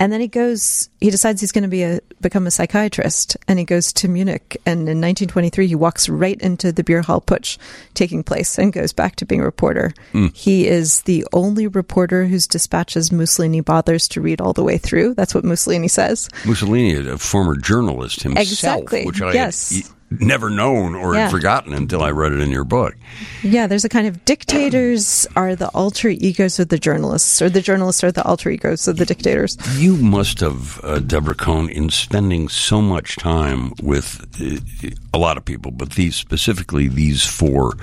And 0.00 0.12
then 0.12 0.20
he 0.20 0.26
goes. 0.26 0.88
He 1.00 1.08
decides 1.08 1.40
he's 1.40 1.52
going 1.52 1.62
to 1.62 1.68
be 1.68 1.84
a 1.84 2.00
become 2.20 2.48
a 2.48 2.50
psychiatrist, 2.50 3.36
and 3.46 3.60
he 3.60 3.64
goes 3.64 3.92
to 3.92 4.08
Munich. 4.08 4.56
And 4.66 4.80
in 4.88 5.00
1923, 5.00 5.68
he 5.68 5.74
walks 5.76 6.08
right 6.08 6.38
into 6.42 6.72
the 6.72 6.82
beer 6.82 7.00
hall 7.00 7.20
putsch 7.20 7.58
taking 7.94 8.24
place, 8.24 8.58
and 8.58 8.72
goes 8.72 8.92
back 8.92 9.14
to 9.16 9.24
being 9.24 9.40
a 9.40 9.44
reporter. 9.44 9.92
Hmm. 10.10 10.26
He 10.34 10.66
is 10.66 11.02
the 11.02 11.24
only 11.32 11.68
reporter 11.68 12.26
whose 12.26 12.48
dispatches 12.48 13.12
Mussolini 13.12 13.60
bothers 13.60 14.08
to 14.08 14.20
read 14.20 14.40
all 14.40 14.52
the 14.52 14.64
way 14.64 14.78
through. 14.78 15.14
That's 15.14 15.32
what 15.32 15.44
Mussolini 15.44 15.86
says. 15.86 16.28
Mussolini, 16.44 16.96
a 17.08 17.16
former 17.16 17.54
journalist 17.56 18.24
himself, 18.24 18.42
Exactly, 18.48 19.06
which 19.06 19.22
I 19.22 19.32
yes. 19.32 19.70
had 19.76 19.84
never 20.20 20.50
known 20.50 20.94
or 20.94 21.14
Yeah. 21.14 21.28
forgotten 21.28 21.72
until 21.72 22.02
I 22.02 22.10
read 22.10 22.32
it 22.32 22.40
in 22.40 22.50
your 22.50 22.64
book. 22.64 22.94
Yeah, 23.42 23.66
there's 23.66 23.84
a 23.84 23.88
kind 23.88 24.06
of 24.06 24.24
dictators 24.24 25.26
are 25.36 25.54
the 25.56 25.68
alter 25.68 26.08
egos 26.08 26.58
of 26.58 26.68
the 26.68 26.78
journalists, 26.78 27.40
or 27.42 27.48
the 27.50 27.60
journalists 27.60 28.02
are 28.04 28.12
the 28.12 28.22
alter 28.24 28.50
egos 28.50 28.88
of 28.88 28.96
the 28.96 29.06
dictators. 29.06 29.56
You 29.78 29.96
must 29.96 30.40
have, 30.40 30.80
uh, 30.84 30.98
Deborah 31.00 31.34
Cohen, 31.34 31.68
in 31.68 31.90
spending 31.90 32.48
so 32.48 32.80
much 32.80 33.16
time 33.16 33.72
with 33.82 34.20
uh, 34.40 34.88
a 35.12 35.18
lot 35.18 35.36
of 35.36 35.44
people, 35.44 35.70
but 35.70 35.90
these 35.92 36.16
specifically 36.16 36.88
these 36.88 37.24
four, 37.26 37.74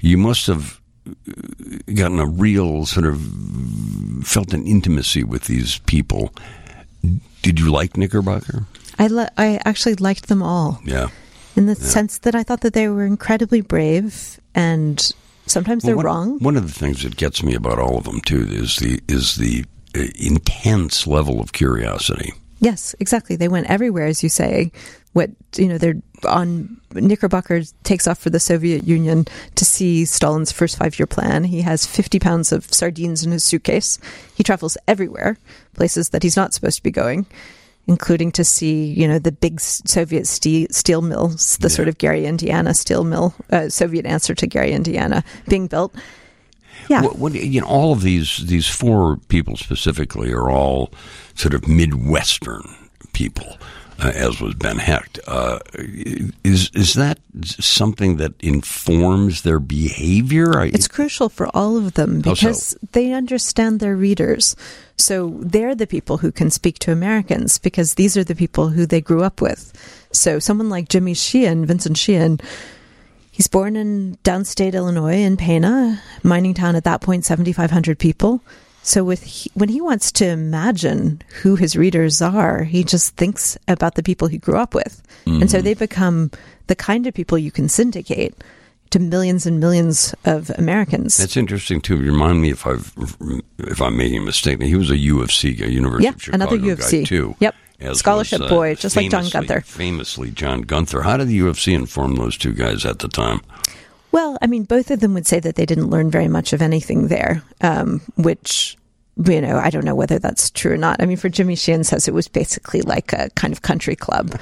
you 0.00 0.18
must 0.18 0.46
have 0.46 0.80
uh, 1.08 1.12
gotten 1.94 2.18
a 2.18 2.26
real 2.26 2.86
sort 2.86 3.06
of 3.06 3.20
felt 4.24 4.52
an 4.54 4.66
intimacy 4.66 5.24
with 5.24 5.44
these 5.44 5.78
people. 5.86 6.32
Did 7.42 7.58
you 7.58 7.72
like 7.72 7.96
Knickerbocker? 7.96 8.64
I 8.98 9.08
li- 9.08 9.26
I 9.36 9.58
actually 9.64 9.96
liked 9.96 10.28
them 10.28 10.42
all 10.42 10.80
Yeah. 10.84 11.08
In 11.56 11.66
the 11.66 11.74
sense 11.74 12.18
that 12.18 12.34
I 12.34 12.42
thought 12.42 12.60
that 12.62 12.74
they 12.74 12.88
were 12.88 13.04
incredibly 13.04 13.60
brave, 13.60 14.40
and 14.54 15.12
sometimes 15.46 15.82
they're 15.82 15.96
one, 15.96 16.06
wrong. 16.06 16.38
One 16.38 16.56
of 16.56 16.66
the 16.66 16.78
things 16.78 17.02
that 17.02 17.16
gets 17.16 17.42
me 17.42 17.54
about 17.54 17.78
all 17.78 17.98
of 17.98 18.04
them 18.04 18.20
too 18.20 18.46
is 18.48 18.76
the 18.76 19.00
is 19.08 19.36
the 19.36 19.64
uh, 19.96 20.04
intense 20.18 21.06
level 21.06 21.40
of 21.40 21.52
curiosity. 21.52 22.32
Yes, 22.60 22.94
exactly. 23.00 23.36
They 23.36 23.48
went 23.48 23.68
everywhere, 23.68 24.06
as 24.06 24.22
you 24.22 24.28
say. 24.28 24.72
What 25.14 25.30
you 25.56 25.68
know, 25.68 25.76
they're 25.76 26.00
on 26.24 26.80
Knickerbocker 26.94 27.62
takes 27.82 28.06
off 28.06 28.18
for 28.18 28.30
the 28.30 28.40
Soviet 28.40 28.84
Union 28.84 29.26
to 29.56 29.64
see 29.64 30.06
Stalin's 30.06 30.52
first 30.52 30.78
five-year 30.78 31.06
plan. 31.06 31.44
He 31.44 31.60
has 31.60 31.84
fifty 31.84 32.18
pounds 32.18 32.50
of 32.50 32.72
sardines 32.72 33.22
in 33.22 33.32
his 33.32 33.44
suitcase. 33.44 33.98
He 34.34 34.42
travels 34.42 34.78
everywhere, 34.88 35.36
places 35.74 36.10
that 36.10 36.22
he's 36.22 36.36
not 36.36 36.54
supposed 36.54 36.76
to 36.76 36.82
be 36.82 36.90
going, 36.90 37.26
including 37.86 38.30
to 38.32 38.44
see 38.44 38.84
you 38.84 39.08
know 39.08 39.18
the 39.18 39.32
big 39.32 39.60
Soviet 39.60 40.26
steel, 40.26 40.66
steel 40.70 41.02
mills, 41.02 41.56
the 41.58 41.70
sort 41.70 41.88
of 41.88 41.98
Gary, 41.98 42.26
Indiana 42.26 42.74
steel 42.74 43.04
mill, 43.04 43.34
uh, 43.50 43.68
Soviet 43.68 44.06
answer 44.06 44.34
to 44.34 44.46
Gary, 44.46 44.72
Indiana, 44.72 45.24
being 45.48 45.66
built. 45.66 45.94
Yeah, 46.88 47.02
What, 47.02 47.18
what, 47.18 47.34
you 47.34 47.60
know, 47.60 47.66
all 47.66 47.92
of 47.92 48.02
these 48.02 48.46
these 48.46 48.68
four 48.68 49.16
people 49.28 49.56
specifically 49.56 50.32
are 50.32 50.50
all 50.50 50.92
sort 51.34 51.54
of 51.54 51.68
midwestern 51.68 52.62
people, 53.12 53.56
uh, 54.00 54.12
as 54.14 54.40
was 54.40 54.54
Ben 54.54 54.78
Hecht. 54.78 55.18
Uh, 55.26 55.58
is 56.44 56.70
is 56.74 56.94
that 56.94 57.18
something 57.44 58.16
that 58.16 58.32
informs 58.40 59.42
their 59.42 59.58
behavior? 59.60 60.58
I, 60.58 60.66
It's 60.66 60.88
crucial 60.88 61.28
for 61.28 61.48
all 61.54 61.76
of 61.76 61.94
them 61.94 62.22
How 62.22 62.34
so? 62.34 62.46
because 62.46 62.76
they 62.92 63.12
understand 63.12 63.80
their 63.80 63.96
readers. 63.96 64.56
So 64.96 65.36
they're 65.40 65.74
the 65.74 65.86
people 65.86 66.18
who 66.18 66.30
can 66.32 66.50
speak 66.50 66.78
to 66.80 66.92
Americans 66.92 67.58
because 67.58 67.94
these 67.94 68.16
are 68.16 68.24
the 68.24 68.34
people 68.34 68.68
who 68.70 68.86
they 68.86 69.00
grew 69.00 69.22
up 69.22 69.40
with. 69.40 69.72
So 70.12 70.38
someone 70.38 70.68
like 70.68 70.88
Jimmy 70.88 71.14
Sheean, 71.14 71.64
Vincent 71.66 71.96
Sheean, 71.96 72.38
he's 73.30 73.48
born 73.48 73.76
in 73.76 74.18
downstate 74.24 74.74
Illinois 74.74 75.16
in 75.22 75.36
Pana, 75.36 76.00
mining 76.22 76.54
town 76.54 76.76
at 76.76 76.84
that 76.84 77.00
point, 77.00 77.24
7,500 77.24 77.98
people. 77.98 78.42
So 78.82 79.04
with 79.04 79.22
he, 79.22 79.50
when 79.54 79.68
he 79.68 79.80
wants 79.80 80.10
to 80.12 80.26
imagine 80.26 81.22
who 81.42 81.54
his 81.56 81.76
readers 81.76 82.20
are, 82.20 82.64
he 82.64 82.82
just 82.82 83.16
thinks 83.16 83.56
about 83.68 83.94
the 83.94 84.02
people 84.02 84.28
he 84.28 84.38
grew 84.38 84.56
up 84.56 84.74
with. 84.74 85.02
And 85.24 85.48
so 85.50 85.62
they 85.62 85.74
become 85.74 86.30
the 86.66 86.74
kind 86.74 87.06
of 87.06 87.14
people 87.14 87.38
you 87.38 87.52
can 87.52 87.68
syndicate 87.68 88.34
to 88.90 88.98
millions 88.98 89.46
and 89.46 89.60
millions 89.60 90.14
of 90.24 90.50
Americans. 90.58 91.16
That's 91.16 91.36
interesting 91.36 91.80
too. 91.80 91.96
Remind 91.96 92.42
me 92.42 92.50
if 92.50 92.66
I've 92.66 92.92
if 93.58 93.80
I'm 93.80 93.96
making 93.96 94.18
a 94.18 94.24
mistake. 94.24 94.60
He 94.60 94.74
was 94.74 94.90
a 94.90 94.96
U 94.96 95.22
of 95.22 95.30
C 95.32 95.52
guy, 95.54 95.66
University 95.66 96.04
Yeah, 96.04 96.14
of 96.14 96.22
Chicago 96.22 96.34
another 96.42 96.58
guy 96.58 96.66
U 96.66 96.72
of 96.72 96.82
C. 96.82 97.04
too. 97.04 97.36
Yep. 97.40 97.54
Scholarship 97.94 98.40
was, 98.40 98.50
uh, 98.50 98.54
boy, 98.54 98.74
just 98.76 98.94
like 98.96 99.10
John 99.10 99.28
Gunther. 99.28 99.62
Famously, 99.62 100.30
John 100.30 100.62
Gunther. 100.62 101.02
How 101.02 101.16
did 101.16 101.28
the 101.28 101.34
U 101.34 101.48
of 101.48 101.58
C 101.58 101.74
inform 101.74 102.14
those 102.16 102.36
two 102.36 102.52
guys 102.52 102.84
at 102.84 103.00
the 103.00 103.08
time? 103.08 103.40
Well, 104.12 104.38
I 104.42 104.46
mean, 104.46 104.64
both 104.64 104.90
of 104.90 105.00
them 105.00 105.14
would 105.14 105.26
say 105.26 105.40
that 105.40 105.56
they 105.56 105.66
didn't 105.66 105.90
learn 105.90 106.10
very 106.10 106.28
much 106.28 106.52
of 106.52 106.60
anything 106.62 107.08
there, 107.08 107.42
um, 107.62 108.00
which, 108.16 108.76
you 109.16 109.40
know, 109.40 109.56
I 109.56 109.70
don't 109.70 109.84
know 109.86 109.94
whether 109.94 110.18
that's 110.18 110.50
true 110.50 110.72
or 110.72 110.76
not. 110.76 111.02
I 111.02 111.06
mean, 111.06 111.16
for 111.16 111.28
Jimmy 111.30 111.56
Sheean 111.56 111.82
says 111.82 112.06
it 112.08 112.14
was 112.14 112.28
basically 112.28 112.82
like 112.82 113.12
a 113.14 113.30
kind 113.30 113.52
of 113.52 113.62
country 113.62 113.96
club, 113.96 114.38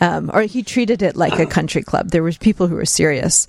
um, 0.00 0.30
or 0.32 0.42
he 0.42 0.62
treated 0.62 1.02
it 1.02 1.16
like 1.16 1.38
a 1.38 1.46
country 1.46 1.82
club. 1.82 2.10
There 2.10 2.22
was 2.22 2.36
people 2.36 2.66
who 2.66 2.74
were 2.76 2.84
serious. 2.84 3.48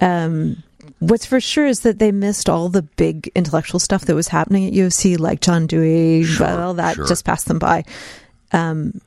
Um, 0.00 0.62
what's 0.98 1.26
for 1.26 1.40
sure 1.40 1.66
is 1.66 1.80
that 1.80 1.98
they 2.00 2.10
missed 2.10 2.48
all 2.48 2.68
the 2.68 2.82
big 2.82 3.30
intellectual 3.36 3.78
stuff 3.78 4.06
that 4.06 4.14
was 4.16 4.28
happening 4.28 4.66
at 4.66 4.72
U 4.72 4.86
of 4.86 4.92
C, 4.92 5.16
like 5.16 5.40
John 5.40 5.66
Dewey, 5.68 6.24
Sure, 6.24 6.46
all 6.46 6.74
that 6.74 6.96
sure. 6.96 7.06
just 7.06 7.24
passed 7.24 7.46
them 7.46 7.58
by. 7.60 7.84
Um, 8.52 9.00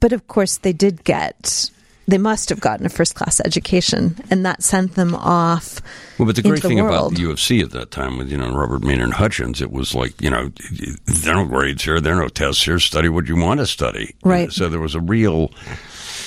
but 0.00 0.12
of 0.12 0.28
course, 0.28 0.58
they 0.58 0.74
did 0.74 1.02
get. 1.04 1.70
They 2.08 2.18
must 2.18 2.50
have 2.50 2.60
gotten 2.60 2.86
a 2.86 2.88
first 2.88 3.16
class 3.16 3.40
education, 3.40 4.16
and 4.30 4.46
that 4.46 4.62
sent 4.62 4.94
them 4.94 5.14
off. 5.16 5.80
Well, 6.18 6.26
but 6.26 6.36
the 6.36 6.42
great 6.42 6.62
the 6.62 6.68
thing 6.68 6.78
about 6.78 6.92
world. 6.92 7.16
the 7.16 7.20
U 7.22 7.30
of 7.32 7.40
C 7.40 7.60
at 7.62 7.72
that 7.72 7.90
time 7.90 8.16
with 8.16 8.30
you 8.30 8.36
know 8.38 8.54
Robert 8.54 8.84
Maynard 8.84 9.14
Hutchins, 9.14 9.60
it 9.60 9.72
was 9.72 9.92
like 9.94 10.20
you 10.22 10.30
know 10.30 10.50
there 11.06 11.34
are 11.36 11.44
no 11.44 11.46
grades 11.46 11.82
here, 11.82 12.00
there 12.00 12.16
are 12.16 12.22
no 12.22 12.28
tests 12.28 12.64
here. 12.64 12.78
Study 12.78 13.08
what 13.08 13.26
you 13.28 13.36
want 13.36 13.58
to 13.58 13.66
study. 13.66 14.14
Right. 14.22 14.52
So 14.52 14.68
there 14.68 14.78
was 14.80 14.94
a 14.94 15.00
real 15.00 15.50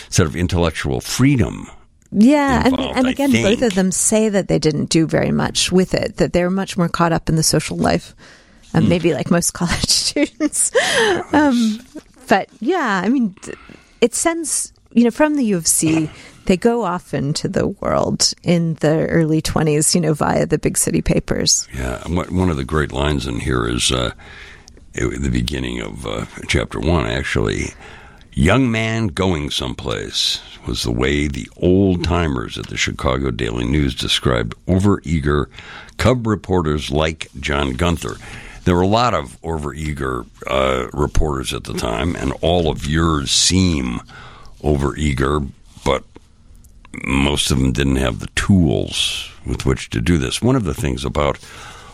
sort 0.09 0.27
of 0.27 0.35
intellectual 0.35 0.99
freedom. 0.99 1.67
Yeah, 2.11 2.63
and, 2.65 2.73
involved, 2.73 2.97
and 2.97 3.07
I 3.07 3.11
again, 3.11 3.31
both 3.31 3.61
of 3.61 3.75
them 3.75 3.91
say 3.91 4.29
that 4.29 4.47
they 4.47 4.57
didn't 4.59 4.89
do 4.89 5.05
very 5.07 5.31
much 5.31 5.71
with 5.71 5.93
it; 5.93 6.17
that 6.17 6.33
they're 6.33 6.49
much 6.49 6.75
more 6.75 6.89
caught 6.89 7.13
up 7.13 7.29
in 7.29 7.35
the 7.35 7.43
social 7.43 7.77
life, 7.77 8.15
and 8.73 8.83
Hmm. 8.83 8.89
maybe 8.89 9.13
like 9.13 9.31
most 9.31 9.51
college 9.53 9.87
students. 9.87 10.71
um, 11.31 11.79
but 12.27 12.49
yeah, 12.59 13.01
I 13.01 13.07
mean, 13.09 13.35
it 14.01 14.13
sends 14.15 14.73
you 14.93 15.03
know 15.03 15.11
from 15.11 15.35
the 15.35 15.45
U 15.45 15.57
of 15.57 15.67
C. 15.67 16.09
They 16.45 16.57
go 16.57 16.83
off 16.83 17.13
into 17.13 17.47
the 17.47 17.67
world 17.67 18.33
in 18.41 18.73
the 18.75 19.05
early 19.05 19.39
20s, 19.39 19.93
you 19.93 20.01
know, 20.01 20.15
via 20.15 20.47
the 20.47 20.57
big 20.57 20.79
city 20.79 21.03
papers. 21.03 21.67
Yeah, 21.75 21.99
one 22.07 22.49
of 22.49 22.57
the 22.57 22.65
great 22.65 22.91
lines 22.91 23.27
in 23.27 23.39
here 23.39 23.67
is 23.67 23.91
uh, 23.91 24.13
the 24.93 25.29
beginning 25.31 25.79
of 25.79 26.07
uh, 26.07 26.25
chapter 26.47 26.79
one. 26.79 27.05
Actually, 27.05 27.73
young 28.33 28.71
man 28.71 29.07
going 29.07 29.51
someplace 29.51 30.41
was 30.65 30.83
the 30.83 30.91
way 30.91 31.27
the 31.27 31.47
old 31.57 32.03
timers 32.03 32.57
at 32.57 32.67
the 32.67 32.77
Chicago 32.77 33.31
Daily 33.31 33.65
News 33.65 33.93
described 33.93 34.55
overeager 34.67 35.47
cub 35.97 36.25
reporters 36.25 36.89
like 36.89 37.29
John 37.39 37.73
Gunther. 37.73 38.15
There 38.63 38.75
were 38.75 38.81
a 38.81 38.87
lot 38.87 39.13
of 39.13 39.39
overeager 39.41 40.25
uh, 40.47 40.89
reporters 40.93 41.53
at 41.53 41.63
the 41.63 41.73
time, 41.73 42.15
and 42.15 42.33
all 42.41 42.69
of 42.69 42.87
yours 42.87 43.31
seem 43.31 44.01
overeager, 44.61 45.49
but 45.85 46.03
most 47.05 47.51
of 47.51 47.59
them 47.59 47.71
didn't 47.71 47.97
have 47.97 48.19
the 48.19 48.27
tools 48.35 49.31
with 49.45 49.65
which 49.65 49.89
to 49.91 50.01
do 50.01 50.17
this. 50.17 50.41
One 50.41 50.55
of 50.55 50.63
the 50.63 50.73
things 50.73 51.05
about 51.05 51.39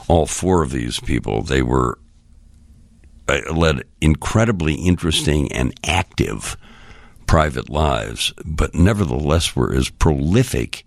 all 0.07 0.25
four 0.25 0.61
of 0.61 0.71
these 0.71 0.99
people, 0.99 1.41
they 1.41 1.61
were 1.61 1.97
uh, 3.27 3.41
led 3.53 3.83
incredibly 4.01 4.75
interesting 4.75 5.51
and 5.51 5.73
active 5.83 6.57
private 7.27 7.69
lives, 7.69 8.33
but 8.45 8.75
nevertheless 8.75 9.55
were 9.55 9.73
as 9.73 9.89
prolific. 9.89 10.85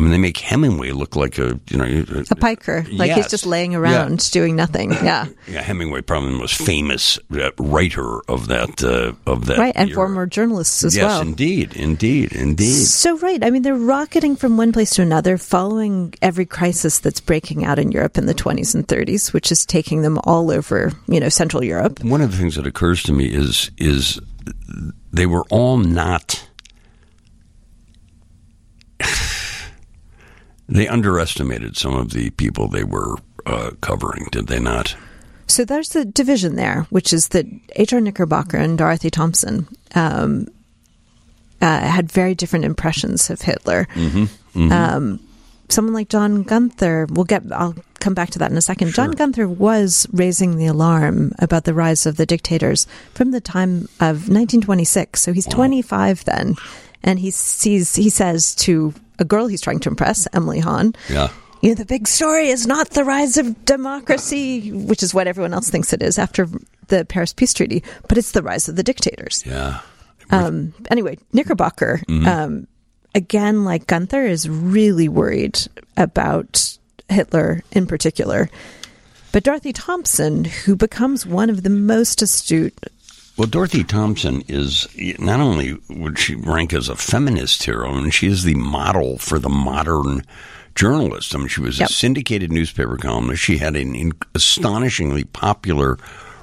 I 0.00 0.02
mean, 0.02 0.12
they 0.12 0.18
make 0.18 0.38
Hemingway 0.38 0.92
look 0.92 1.14
like 1.14 1.36
a 1.36 1.60
you 1.68 1.76
know 1.76 2.24
A 2.30 2.34
piker, 2.34 2.86
like 2.90 3.12
he's 3.12 3.28
just 3.28 3.44
laying 3.44 3.72
Yeah. 3.72 3.78
around 3.80 4.30
doing 4.30 4.56
nothing. 4.56 4.92
Yeah. 4.92 5.26
Yeah, 5.46 5.60
Hemingway 5.62 6.00
probably 6.00 6.30
the 6.30 6.38
most 6.38 6.56
famous 6.56 7.18
uh, 7.32 7.50
writer 7.58 8.20
of 8.30 8.46
that 8.46 8.82
uh, 8.82 9.12
of 9.30 9.44
that 9.46 9.58
Right. 9.58 9.74
And 9.76 9.90
era. 9.90 9.94
former 9.96 10.24
journalists 10.26 10.84
as 10.84 10.96
yes, 10.96 11.04
well. 11.04 11.20
indeed, 11.20 11.74
indeed, 11.76 12.32
indeed. 12.32 12.72
So 12.86 13.18
right, 13.18 13.44
I 13.44 13.50
mean 13.50 13.60
they're 13.60 13.74
rocketing 13.74 14.36
from 14.36 14.56
one 14.56 14.72
place 14.72 14.90
to 14.94 15.02
another, 15.02 15.36
following 15.36 16.14
every 16.22 16.46
crisis 16.46 16.98
that's 17.00 17.20
breaking 17.20 17.64
out 17.66 17.78
in 17.78 17.92
Europe 17.92 18.16
in 18.16 18.24
the 18.24 18.34
20s 18.34 18.74
and 18.74 18.86
30s, 18.88 19.34
which 19.34 19.52
is 19.52 19.66
taking 19.66 20.00
them 20.02 20.18
all 20.24 20.50
over, 20.50 20.92
you 21.08 21.20
know, 21.20 21.28
Central 21.28 21.62
Europe. 21.62 22.02
One 22.02 22.22
of 22.22 22.30
the 22.30 22.38
things 22.38 22.54
that 22.56 22.66
occurs 22.66 23.02
to 23.02 23.12
me 23.12 23.26
is 23.26 23.70
is 23.76 24.18
they 25.12 25.26
were 25.26 25.44
all 25.50 25.76
not. 25.76 26.46
They 30.70 30.88
underestimated 30.88 31.76
some 31.76 31.94
of 31.94 32.10
the 32.10 32.30
people 32.30 32.68
they 32.68 32.84
were 32.84 33.16
uh, 33.44 33.72
covering, 33.80 34.28
did 34.30 34.46
they 34.46 34.60
not? 34.60 34.96
So 35.46 35.64
there's 35.64 35.88
the 35.90 36.04
division 36.04 36.54
there, 36.54 36.86
which 36.90 37.12
is 37.12 37.28
that 37.28 37.44
H.R. 37.74 38.00
Knickerbocker 38.00 38.56
and 38.56 38.78
Dorothy 38.78 39.10
Thompson 39.10 39.66
um, 39.96 40.46
uh, 41.60 41.80
had 41.80 42.10
very 42.10 42.34
different 42.36 42.64
impressions 42.64 43.30
of 43.30 43.40
Hitler. 43.42 43.88
Um, 44.72 45.20
someone 45.68 45.94
like 45.94 46.08
John 46.08 46.44
Gunther, 46.44 47.06
we'll 47.10 47.24
get, 47.24 47.42
I'll 47.52 47.74
come 47.98 48.14
back 48.14 48.30
to 48.30 48.38
that 48.38 48.50
in 48.50 48.56
a 48.56 48.62
second. 48.62 48.92
John 48.94 49.10
Gunther 49.16 49.48
was 49.48 50.06
raising 50.12 50.56
the 50.56 50.66
alarm 50.66 51.32
about 51.40 51.64
the 51.64 51.74
rise 51.74 52.06
of 52.06 52.16
the 52.16 52.26
dictators 52.26 52.86
from 53.14 53.32
the 53.32 53.40
time 53.40 53.88
of 53.98 54.28
1926. 54.28 55.20
So 55.20 55.32
he's 55.32 55.46
25 55.46 56.24
then. 56.24 56.54
And 57.02 57.18
he 57.18 57.30
sees, 57.30 57.94
he 57.94 58.10
says 58.10 58.54
to 58.56 58.92
a 59.18 59.24
girl 59.24 59.46
he's 59.46 59.60
trying 59.60 59.80
to 59.80 59.88
impress, 59.88 60.26
Emily 60.32 60.60
Hahn, 60.60 60.94
Yeah. 61.08 61.28
you 61.62 61.70
know, 61.70 61.74
the 61.74 61.84
big 61.84 62.06
story 62.08 62.48
is 62.48 62.66
not 62.66 62.90
the 62.90 63.04
rise 63.04 63.36
of 63.36 63.64
democracy, 63.64 64.70
which 64.72 65.02
is 65.02 65.14
what 65.14 65.26
everyone 65.26 65.54
else 65.54 65.70
thinks 65.70 65.92
it 65.92 66.02
is 66.02 66.18
after 66.18 66.46
the 66.88 67.04
Paris 67.04 67.32
Peace 67.32 67.52
Treaty, 67.54 67.82
but 68.08 68.18
it's 68.18 68.32
the 68.32 68.42
rise 68.42 68.68
of 68.68 68.76
the 68.76 68.82
dictators. 68.82 69.42
Yeah. 69.46 69.80
Um, 70.30 70.74
anyway, 70.90 71.18
Knickerbocker, 71.32 72.00
um, 72.08 72.66
again, 73.14 73.64
like 73.64 73.86
Gunther, 73.86 74.22
is 74.26 74.48
really 74.48 75.08
worried 75.08 75.58
about 75.96 76.78
Hitler 77.08 77.62
in 77.72 77.86
particular. 77.86 78.48
But 79.32 79.44
Dorothy 79.44 79.72
Thompson, 79.72 80.44
who 80.44 80.76
becomes 80.76 81.24
one 81.26 81.50
of 81.50 81.62
the 81.62 81.70
most 81.70 82.20
astute 82.22 82.74
Well, 83.36 83.46
Dorothy 83.48 83.84
Thompson 83.84 84.42
is 84.48 84.86
not 85.18 85.40
only 85.40 85.78
would 85.88 86.18
she 86.18 86.34
rank 86.34 86.72
as 86.74 86.88
a 86.88 86.96
feminist 86.96 87.62
hero, 87.62 87.94
and 87.94 88.12
she 88.12 88.26
is 88.26 88.44
the 88.44 88.54
model 88.54 89.16
for 89.18 89.38
the 89.38 89.48
modern 89.48 90.22
journalist. 90.74 91.34
I 91.34 91.38
mean, 91.38 91.48
she 91.48 91.60
was 91.62 91.78
Yep. 91.80 91.88
a 91.88 91.92
syndicated 91.92 92.52
newspaper 92.52 92.96
columnist. 92.96 93.42
She 93.42 93.56
had 93.58 93.76
an 93.76 93.94
in- 93.94 94.12
astonishingly 94.34 95.24
popular 95.24 95.98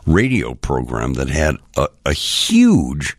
radio 0.08 0.56
program 0.56 1.13
that 1.15 1.29
had 1.29 1.58
a, 1.75 1.88
a 2.06 2.13
huge 2.13 3.15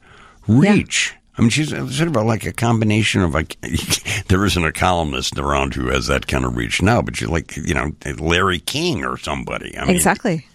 reach. 0.49 1.15
I 1.37 1.43
mean, 1.43 1.51
she's 1.51 1.73
uh, 1.73 1.89
sort 1.89 2.09
of 2.09 2.17
like 2.25 2.47
a 2.47 2.53
combination 2.53 3.23
of 3.23 3.33
like 3.33 3.57
there 4.29 4.45
isn't 4.45 4.65
a 4.65 4.73
columnist 4.73 5.39
around 5.39 5.75
who 5.75 5.87
has 5.89 6.09
that 6.09 6.27
kind 6.27 6.45
of 6.45 6.57
reach 6.57 6.83
now, 6.83 7.01
but 7.01 7.15
she's 7.17 7.29
like 7.29 7.57
you 7.57 7.75
know 7.75 7.93
Larry 8.19 8.59
King 8.59 9.05
or 9.05 9.17
somebody. 9.17 9.77
I 9.79 9.85
mean, 9.87 9.95
exactly. 9.95 10.47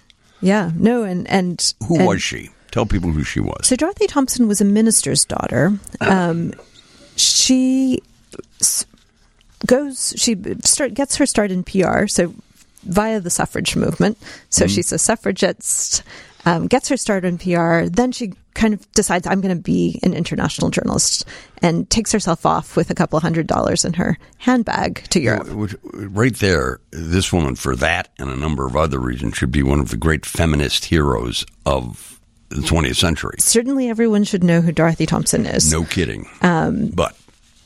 Yeah, 0.42 0.72
no, 0.76 1.04
and 1.04 1.26
and 1.30 1.74
who 1.88 2.00
and- 2.00 2.08
was 2.08 2.22
she? 2.22 2.50
Tell 2.74 2.88
people 2.88 3.12
who 3.12 3.24
she 3.24 3.40
was. 3.40 3.68
So 3.68 3.76
Dorothy 3.76 4.08
Thompson 4.08 4.48
was 4.48 4.60
a 4.60 4.66
minister's 4.66 5.26
daughter. 5.26 5.78
Um, 6.02 6.54
she 7.16 8.02
goes. 9.68 10.16
She 10.18 10.36
start, 10.64 10.96
gets 10.96 11.18
her 11.18 11.28
start 11.28 11.52
in 11.52 11.64
PR. 11.64 12.08
So 12.08 12.34
via 12.82 13.20
the 13.20 13.30
suffrage 13.30 13.76
movement. 13.76 14.18
So 14.50 14.66
she's 14.66 14.92
a 14.92 14.98
suffragist. 14.98 16.02
Um, 16.48 16.66
gets 16.66 16.90
her 16.90 16.98
start 16.98 17.26
in 17.26 17.38
PR. 17.38 17.84
Then 17.86 18.12
she 18.12 18.34
kind 18.56 18.74
of 18.74 18.92
decides 18.94 19.28
I'm 19.28 19.40
going 19.40 19.56
to 19.56 19.62
be 19.62 20.00
an 20.02 20.16
international 20.16 20.72
journalist 20.72 21.28
and 21.62 21.88
takes 21.92 22.12
herself 22.12 22.44
off 22.44 22.76
with 22.76 22.90
a 22.90 22.96
couple 22.96 23.20
hundred 23.20 23.46
dollars 23.46 23.86
in 23.86 23.94
her 23.94 24.18
handbag 24.40 25.04
to 25.10 25.20
Europe. 25.20 25.48
Right 25.94 26.36
there, 26.38 26.80
this 26.90 27.32
woman, 27.32 27.54
for 27.54 27.76
that 27.76 28.10
and 28.18 28.32
a 28.32 28.36
number 28.36 28.66
of 28.66 28.76
other 28.76 29.00
reasons, 29.00 29.38
should 29.38 29.52
be 29.52 29.62
one 29.62 29.80
of 29.80 29.90
the 29.90 29.98
great 29.98 30.26
feminist 30.26 30.86
heroes 30.86 31.46
of 31.68 32.13
the 32.56 32.68
20th 32.68 32.96
century. 32.96 33.36
Certainly, 33.40 33.90
everyone 33.90 34.24
should 34.24 34.44
know 34.44 34.62
who 34.62 34.72
Dorothy 34.72 35.06
Thompson 35.06 35.46
is. 35.46 35.72
No 35.72 35.84
kidding. 35.84 36.28
Um, 36.42 36.88
but 36.88 37.18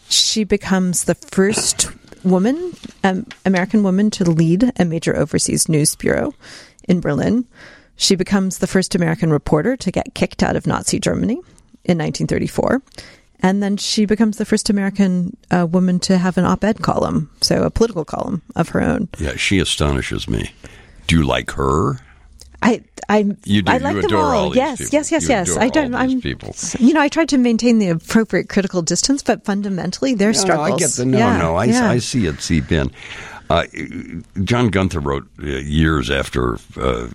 she 0.09 0.43
becomes 0.43 1.05
the 1.05 1.15
first 1.15 1.91
woman, 2.23 2.73
um, 3.03 3.25
American 3.45 3.83
woman, 3.83 4.09
to 4.11 4.23
lead 4.23 4.71
a 4.77 4.85
major 4.85 5.15
overseas 5.15 5.69
news 5.69 5.95
bureau 5.95 6.33
in 6.87 6.99
Berlin. 7.01 7.45
She 7.95 8.15
becomes 8.15 8.59
the 8.59 8.67
first 8.67 8.95
American 8.95 9.31
reporter 9.31 9.75
to 9.77 9.91
get 9.91 10.13
kicked 10.13 10.43
out 10.43 10.55
of 10.55 10.67
Nazi 10.67 10.99
Germany 10.99 11.35
in 11.83 11.97
1934. 11.97 12.81
And 13.39 13.61
then 13.61 13.77
she 13.77 14.05
becomes 14.05 14.37
the 14.37 14.45
first 14.45 14.69
American 14.69 15.37
uh, 15.51 15.67
woman 15.69 15.99
to 16.01 16.17
have 16.17 16.37
an 16.37 16.45
op 16.45 16.63
ed 16.63 16.81
column, 16.81 17.29
so 17.41 17.63
a 17.63 17.69
political 17.69 18.03
column 18.03 18.41
of 18.55 18.69
her 18.69 18.81
own. 18.81 19.09
yeah, 19.19 19.35
she 19.35 19.59
astonishes 19.59 20.27
me. 20.27 20.51
Do 21.05 21.17
you 21.17 21.23
like 21.25 21.51
her? 21.51 21.99
I 22.69 22.81
I 23.09 23.17
You 23.45 23.61
do. 23.61 23.71
I 23.71 23.77
You 23.77 23.83
like 23.83 23.95
them 23.95 24.05
adore 24.05 24.23
all. 24.23 24.31
all 24.35 24.49
these 24.49 24.57
yes, 24.57 24.77
people. 24.79 24.93
yes, 24.97 25.11
yes, 25.11 25.23
You 25.23 25.29
yes. 25.29 25.57
I 25.57 25.69
don't. 25.69 25.93
all 25.95 26.01
I'm. 26.01 26.21
people. 26.21 26.55
You 26.79 26.93
know, 26.93 27.01
I 27.01 27.07
tried 27.07 27.29
to 27.29 27.37
maintain 27.37 27.79
the 27.79 27.89
appropriate 27.89 28.49
critical 28.49 28.81
distance, 28.81 29.23
but 29.23 29.45
fundamentally, 29.45 30.13
they're 30.15 30.31
No, 30.33 30.37
no, 30.37 30.41
struggles. 30.41 30.75
I 30.75 30.77
get 30.77 30.91
the 30.91 31.05
no, 31.05 31.17
Yeah, 31.17 31.37
no. 31.37 31.55
I, 31.55 31.65
yeah. 31.65 31.89
I 31.89 31.99
see 31.99 32.25
it 32.27 32.41
seep 32.41 32.71
in. 32.71 32.91
Uh, 33.49 33.63
John 34.43 34.67
Gunther 34.69 34.99
wrote 34.99 35.27
uh, 35.41 35.45
years 35.45 36.11
after 36.11 36.57
uh, 36.75 37.07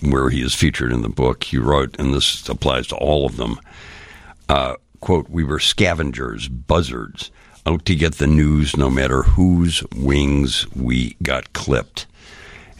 where 0.00 0.30
he 0.30 0.40
is 0.42 0.54
featured 0.54 0.92
in 0.92 1.02
the 1.02 1.08
book. 1.10 1.44
He 1.44 1.58
wrote, 1.58 1.94
and 1.98 2.14
this 2.14 2.48
applies 2.48 2.86
to 2.88 2.96
all 2.96 3.26
of 3.26 3.36
them. 3.36 3.58
Uh, 4.48 4.74
quote: 5.00 5.28
"We 5.28 5.44
were 5.44 5.58
scavengers, 5.60 6.48
buzzards, 6.48 7.30
out 7.66 7.84
to 7.84 7.94
get 7.94 8.14
the 8.14 8.26
news, 8.26 8.76
no 8.76 8.88
matter 8.88 9.22
whose 9.24 9.84
wings 9.94 10.66
we 10.74 11.16
got 11.22 11.52
clipped." 11.52 12.06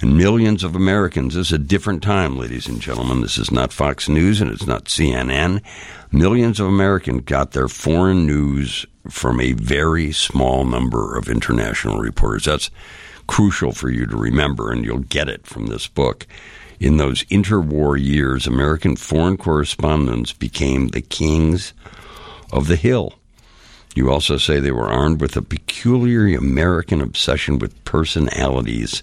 And 0.00 0.16
millions 0.16 0.62
of 0.62 0.76
Americans, 0.76 1.35
this 1.35 1.48
is 1.48 1.52
a 1.52 1.59
different 1.59 2.02
time, 2.02 2.37
ladies 2.37 2.66
and 2.66 2.80
gentlemen. 2.80 3.22
This 3.22 3.38
is 3.38 3.50
not 3.50 3.72
Fox 3.72 4.09
News 4.09 4.42
and 4.42 4.50
it's 4.50 4.66
not 4.66 4.85
CNN. 4.85 5.62
Millions 6.12 6.61
of 6.61 6.66
Americans 6.66 7.22
got 7.24 7.52
their 7.52 7.68
foreign 7.68 8.26
news 8.26 8.85
from 9.09 9.40
a 9.40 9.52
very 9.52 10.12
small 10.12 10.64
number 10.64 11.16
of 11.16 11.28
international 11.28 11.98
reporters. 11.98 12.44
That's 12.44 12.70
crucial 13.26 13.72
for 13.72 13.88
you 13.88 14.06
to 14.06 14.16
remember, 14.16 14.70
and 14.70 14.85
you'll 14.85 15.00
get 15.00 15.28
it 15.28 15.46
from 15.46 15.66
this 15.66 15.87
book. 15.87 16.26
In 16.78 16.98
those 16.98 17.24
interwar 17.24 18.00
years, 18.00 18.46
American 18.46 18.96
foreign 18.96 19.37
correspondents 19.37 20.32
became 20.32 20.88
the 20.88 21.00
kings 21.00 21.72
of 22.52 22.68
the 22.68 22.76
Hill. 22.76 23.14
You 23.94 24.11
also 24.11 24.37
say 24.37 24.61
they 24.61 24.72
were 24.72 24.90
armed 24.90 25.22
with 25.22 25.37
a 25.37 25.42
peculiarly 25.42 26.35
American 26.35 27.00
obsession 27.00 27.59
with 27.59 27.82
personalities, 27.85 29.02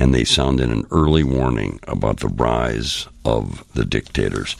and 0.00 0.14
they 0.14 0.24
sounded 0.24 0.70
an 0.70 0.86
early 0.90 1.22
warning 1.22 1.78
about 1.86 2.20
the 2.20 2.28
rise 2.28 3.06
of 3.24 3.64
the 3.74 3.84
dictators. 3.84 4.56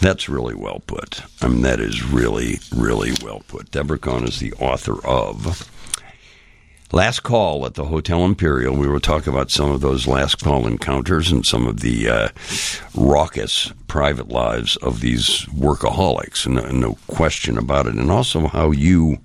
That's 0.00 0.28
really 0.28 0.54
well 0.54 0.82
put. 0.86 1.22
I 1.42 1.48
mean, 1.48 1.62
that 1.62 1.78
is 1.78 2.02
really, 2.02 2.58
really 2.74 3.12
well 3.22 3.42
put. 3.46 3.70
Deborah 3.70 3.98
Cohen 3.98 4.24
is 4.24 4.40
the 4.40 4.52
author 4.54 5.06
of 5.06 5.68
Last 6.90 7.20
Call 7.20 7.64
at 7.66 7.74
the 7.74 7.84
Hotel 7.84 8.24
Imperial. 8.24 8.74
We 8.74 8.88
will 8.88 9.00
talk 9.00 9.26
about 9.26 9.50
some 9.50 9.70
of 9.70 9.80
those 9.80 10.06
last 10.06 10.42
call 10.42 10.66
encounters 10.66 11.30
and 11.30 11.46
some 11.46 11.66
of 11.66 11.80
the 11.80 12.08
uh, 12.08 12.28
raucous 12.94 13.72
private 13.86 14.28
lives 14.28 14.76
of 14.76 15.00
these 15.00 15.44
workaholics, 15.46 16.46
no, 16.46 16.62
no 16.70 16.98
question 17.06 17.56
about 17.56 17.86
it, 17.86 17.94
and 17.94 18.10
also 18.10 18.46
how 18.46 18.70
you 18.70 19.18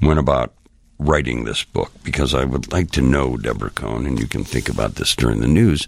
went 0.00 0.18
about 0.18 0.52
writing 0.98 1.44
this 1.44 1.64
book, 1.64 1.92
because 2.02 2.34
I 2.34 2.44
would 2.44 2.72
like 2.72 2.90
to 2.92 3.00
know, 3.00 3.36
Deborah 3.36 3.70
Cohen, 3.70 4.06
and 4.06 4.18
you 4.18 4.26
can 4.26 4.44
think 4.44 4.68
about 4.68 4.96
this 4.96 5.14
during 5.14 5.40
the 5.40 5.46
news, 5.46 5.86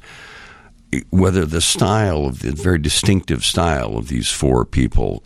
whether 1.11 1.45
the 1.45 1.61
style 1.61 2.27
of 2.27 2.41
the 2.41 2.53
very 2.53 2.79
distinctive 2.79 3.45
style 3.45 3.97
of 3.97 4.09
these 4.09 4.31
four 4.31 4.65
people 4.65 5.23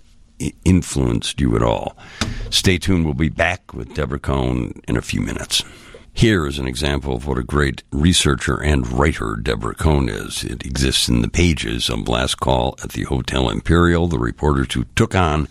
influenced 0.64 1.40
you 1.40 1.54
at 1.56 1.62
all. 1.62 1.96
Stay 2.50 2.78
tuned. 2.78 3.04
We'll 3.04 3.14
be 3.14 3.28
back 3.28 3.72
with 3.72 3.94
Deborah 3.94 4.18
Cohen 4.18 4.80
in 4.88 4.96
a 4.96 5.02
few 5.02 5.20
minutes. 5.20 5.62
Here 6.12 6.46
is 6.46 6.58
an 6.58 6.68
example 6.68 7.16
of 7.16 7.26
what 7.26 7.38
a 7.38 7.42
great 7.42 7.82
researcher 7.90 8.62
and 8.62 8.86
writer 8.86 9.36
Deborah 9.36 9.74
Cohen 9.74 10.08
is. 10.08 10.44
It 10.44 10.64
exists 10.64 11.08
in 11.08 11.22
the 11.22 11.28
pages 11.28 11.90
of 11.90 12.08
Last 12.08 12.36
Call 12.36 12.76
at 12.84 12.92
the 12.92 13.02
Hotel 13.02 13.50
Imperial, 13.50 14.06
the 14.06 14.18
reporters 14.18 14.72
who 14.74 14.84
took 14.96 15.14
on 15.14 15.48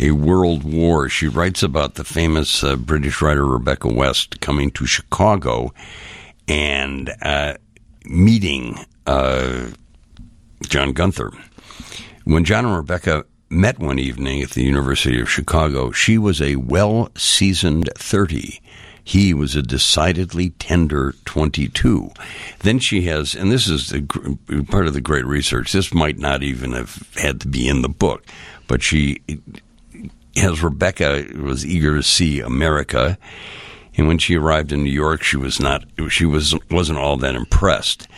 a 0.00 0.12
world 0.12 0.64
war. 0.64 1.08
She 1.08 1.28
writes 1.28 1.62
about 1.62 1.94
the 1.94 2.04
famous 2.04 2.64
uh, 2.64 2.76
British 2.76 3.20
writer 3.20 3.46
Rebecca 3.46 3.88
West 3.88 4.40
coming 4.40 4.70
to 4.72 4.86
Chicago 4.86 5.72
and 6.48 7.12
uh, 7.22 7.54
meeting 8.04 8.78
uh, 9.06 9.66
John 10.68 10.92
Gunther. 10.92 11.32
When 12.24 12.44
John 12.44 12.64
and 12.64 12.76
Rebecca 12.76 13.24
met 13.50 13.78
one 13.78 13.98
evening 13.98 14.42
at 14.42 14.50
the 14.50 14.62
University 14.62 15.20
of 15.20 15.30
Chicago, 15.30 15.90
she 15.90 16.16
was 16.16 16.40
a 16.40 16.56
well 16.56 17.10
seasoned 17.16 17.90
30. 17.96 18.60
He 19.02 19.34
was 19.34 19.56
a 19.56 19.62
decidedly 19.62 20.50
tender 20.50 21.14
22. 21.24 22.12
Then 22.60 22.78
she 22.78 23.02
has, 23.02 23.34
and 23.34 23.50
this 23.50 23.66
is 23.68 23.92
part 24.68 24.86
of 24.86 24.94
the 24.94 25.00
great 25.00 25.26
research, 25.26 25.72
this 25.72 25.92
might 25.92 26.18
not 26.18 26.42
even 26.42 26.72
have 26.72 27.08
had 27.16 27.40
to 27.40 27.48
be 27.48 27.66
in 27.66 27.82
the 27.82 27.88
book, 27.88 28.24
but 28.68 28.82
she 28.82 29.20
as 30.36 30.62
Rebecca 30.62 31.26
was 31.36 31.66
eager 31.66 31.96
to 31.96 32.02
see 32.02 32.40
America, 32.40 33.18
and 33.96 34.06
when 34.08 34.18
she 34.18 34.36
arrived 34.36 34.72
in 34.72 34.84
New 34.84 34.90
York, 34.90 35.22
she 35.22 35.36
was 35.36 35.60
not 35.60 35.84
she 36.08 36.24
was 36.24 36.54
wasn't 36.70 36.98
all 36.98 37.16
that 37.18 37.34
impressed. 37.34 38.08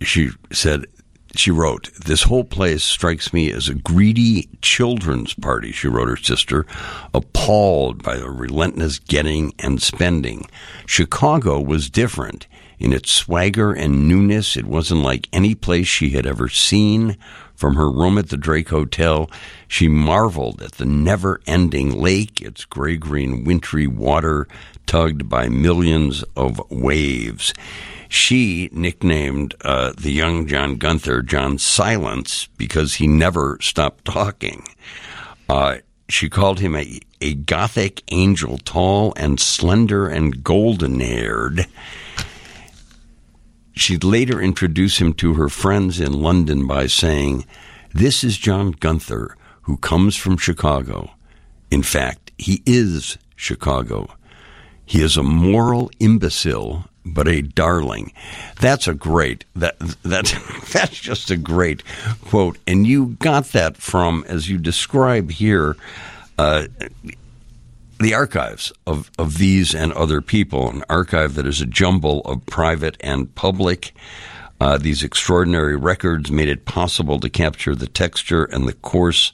She 0.00 0.30
said 0.50 0.86
she 1.34 1.50
wrote, 1.50 1.90
"This 2.04 2.24
whole 2.24 2.44
place 2.44 2.82
strikes 2.82 3.32
me 3.32 3.50
as 3.50 3.68
a 3.68 3.74
greedy 3.74 4.48
children's 4.60 5.32
party." 5.34 5.72
She 5.72 5.88
wrote 5.88 6.08
her 6.08 6.16
sister, 6.16 6.66
appalled 7.14 8.02
by 8.02 8.16
the 8.16 8.28
relentless 8.28 8.98
getting 8.98 9.54
and 9.58 9.80
spending. 9.80 10.46
Chicago 10.86 11.60
was 11.60 11.88
different. 11.88 12.46
In 12.78 12.92
its 12.92 13.12
swagger 13.12 13.72
and 13.72 14.08
newness, 14.08 14.56
it 14.56 14.66
wasn't 14.66 15.02
like 15.02 15.28
any 15.32 15.54
place 15.54 15.86
she 15.86 16.10
had 16.10 16.26
ever 16.26 16.48
seen 16.48 17.16
From 17.62 17.76
her 17.76 17.88
room 17.88 18.18
at 18.18 18.28
the 18.28 18.36
Drake 18.36 18.70
Hotel, 18.70 19.30
she 19.68 19.86
marveled 19.86 20.62
at 20.62 20.72
the 20.72 20.84
never 20.84 21.40
ending 21.46 21.96
lake, 21.96 22.42
its 22.42 22.64
gray 22.64 22.96
green 22.96 23.44
wintry 23.44 23.86
water 23.86 24.48
tugged 24.84 25.28
by 25.28 25.48
millions 25.48 26.24
of 26.34 26.60
waves. 26.72 27.54
She 28.08 28.68
nicknamed 28.72 29.54
uh, 29.60 29.92
the 29.96 30.10
young 30.10 30.48
John 30.48 30.74
Gunther 30.74 31.22
John 31.22 31.56
Silence 31.56 32.48
because 32.56 32.94
he 32.94 33.06
never 33.06 33.58
stopped 33.60 34.06
talking. 34.06 34.66
Uh, 35.48 35.76
she 36.08 36.28
called 36.28 36.58
him 36.58 36.74
a, 36.74 36.98
a 37.20 37.34
gothic 37.34 38.02
angel, 38.10 38.58
tall 38.58 39.12
and 39.16 39.38
slender 39.38 40.08
and 40.08 40.42
golden 40.42 40.98
haired. 40.98 41.68
She'd 43.74 44.04
later 44.04 44.40
introduce 44.40 44.98
him 45.00 45.14
to 45.14 45.34
her 45.34 45.48
friends 45.48 45.98
in 46.00 46.12
London 46.12 46.66
by 46.66 46.86
saying, 46.86 47.46
This 47.92 48.22
is 48.22 48.36
John 48.36 48.72
Gunther, 48.72 49.36
who 49.62 49.76
comes 49.78 50.16
from 50.16 50.36
Chicago. 50.36 51.10
In 51.70 51.82
fact, 51.82 52.32
he 52.36 52.62
is 52.66 53.16
Chicago. 53.34 54.08
He 54.84 55.02
is 55.02 55.16
a 55.16 55.22
moral 55.22 55.90
imbecile, 56.00 56.84
but 57.04 57.26
a 57.28 57.40
darling. 57.40 58.12
That's 58.60 58.86
a 58.86 58.94
great 58.94 59.44
that 59.56 59.78
that 60.02 60.34
that's 60.72 60.98
just 60.98 61.30
a 61.30 61.36
great 61.36 61.82
quote, 62.26 62.58
and 62.66 62.86
you 62.86 63.16
got 63.20 63.46
that 63.46 63.76
from 63.76 64.24
as 64.28 64.50
you 64.50 64.58
describe 64.58 65.30
here. 65.30 65.76
Uh, 66.38 66.66
the 68.02 68.14
archives 68.14 68.72
of, 68.86 69.10
of 69.18 69.38
these 69.38 69.74
and 69.74 69.92
other 69.92 70.20
people, 70.20 70.68
an 70.68 70.84
archive 70.88 71.34
that 71.34 71.46
is 71.46 71.60
a 71.60 71.66
jumble 71.66 72.20
of 72.22 72.44
private 72.46 72.96
and 73.00 73.34
public. 73.34 73.94
Uh, 74.60 74.78
these 74.78 75.02
extraordinary 75.02 75.76
records 75.76 76.30
made 76.30 76.48
it 76.48 76.64
possible 76.64 77.18
to 77.18 77.28
capture 77.28 77.74
the 77.74 77.86
texture 77.86 78.44
and 78.44 78.68
the 78.68 78.72
course 78.72 79.32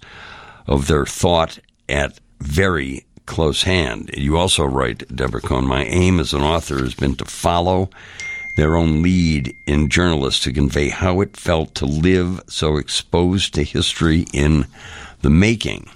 of 0.67 0.87
their 0.87 1.05
thought 1.05 1.59
at 1.89 2.19
very 2.41 3.05
close 3.27 3.63
hand. 3.63 4.11
You 4.15 4.37
also 4.37 4.65
write, 4.65 5.15
Deborah 5.15 5.41
Cohen, 5.41 5.67
my 5.67 5.85
aim 5.85 6.19
as 6.19 6.33
an 6.33 6.43
author 6.43 6.79
has 6.79 6.95
been 6.95 7.15
to 7.17 7.25
follow 7.25 7.91
their 8.57 8.75
own 8.77 9.03
lead 9.03 9.55
in 9.67 9.89
journalists 9.89 10.43
to 10.45 10.53
convey 10.53 10.89
how 10.89 11.21
it 11.21 11.37
felt 11.37 11.75
to 11.77 11.87
live 11.87 12.41
so 12.49 12.77
exposed 12.77 13.55
to 13.55 13.63
history 13.63 14.27
in 14.33 14.67
the 15.21 15.31
making. 15.31 15.89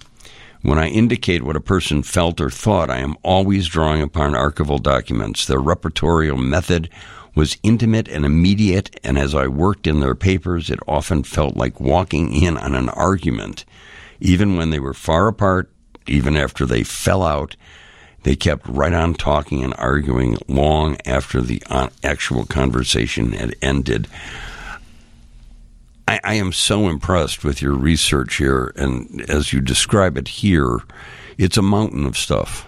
When 0.62 0.79
I 0.79 0.88
indicate 0.88 1.42
what 1.42 1.57
a 1.57 1.61
person 1.61 2.05
felt 2.05 2.40
or 2.40 2.48
thought, 2.48 2.88
I 2.88 2.98
am 2.98 3.16
always 3.25 3.66
drawing 3.66 4.01
upon 4.01 4.33
archival 4.33 4.81
documents. 4.81 5.44
Their 5.44 5.61
reportorial 5.61 6.38
method 6.38 6.88
was 7.35 7.59
intimate 7.64 8.09
and 8.09 8.25
immediate, 8.25 8.98
and 9.03 9.18
as 9.18 9.35
I 9.35 9.48
worked 9.48 9.88
in 9.88 9.98
their 9.98 10.14
papers, 10.14 10.70
it 10.70 10.79
often 10.87 11.25
felt 11.25 11.57
like 11.57 11.81
walking 11.81 12.33
in 12.33 12.57
on 12.57 12.77
an 12.77 12.90
argument. 12.90 13.64
Even 14.20 14.57
when 14.57 14.70
they 14.70 14.79
were 14.79 14.94
far 14.94 15.27
apart, 15.27 15.68
even 16.07 16.37
after 16.37 16.64
they 16.64 16.85
fell 16.85 17.25
out, 17.25 17.57
they 18.22 18.37
kept 18.37 18.68
right 18.68 18.92
on 18.92 19.14
talking 19.14 19.64
and 19.64 19.75
arguing 19.79 20.37
long 20.46 20.96
after 21.05 21.40
the 21.40 21.61
uh, 21.68 21.88
actual 22.05 22.46
conversation 22.46 23.33
had 23.33 23.57
ended. 23.61 24.07
I, 26.08 26.20
I, 26.24 26.34
am 26.34 26.52
so 26.52 26.88
impressed 26.88 27.44
with 27.44 27.62
your 27.62 27.74
research 27.74 28.36
here, 28.36 28.72
and 28.76 29.22
as 29.30 29.52
you 29.52 29.60
describe 29.60 30.16
it 30.16 30.28
here, 30.28 30.78
it's 31.38 31.56
a 31.56 31.62
mountain 31.62 32.06
of 32.06 32.16
stuff. 32.16 32.66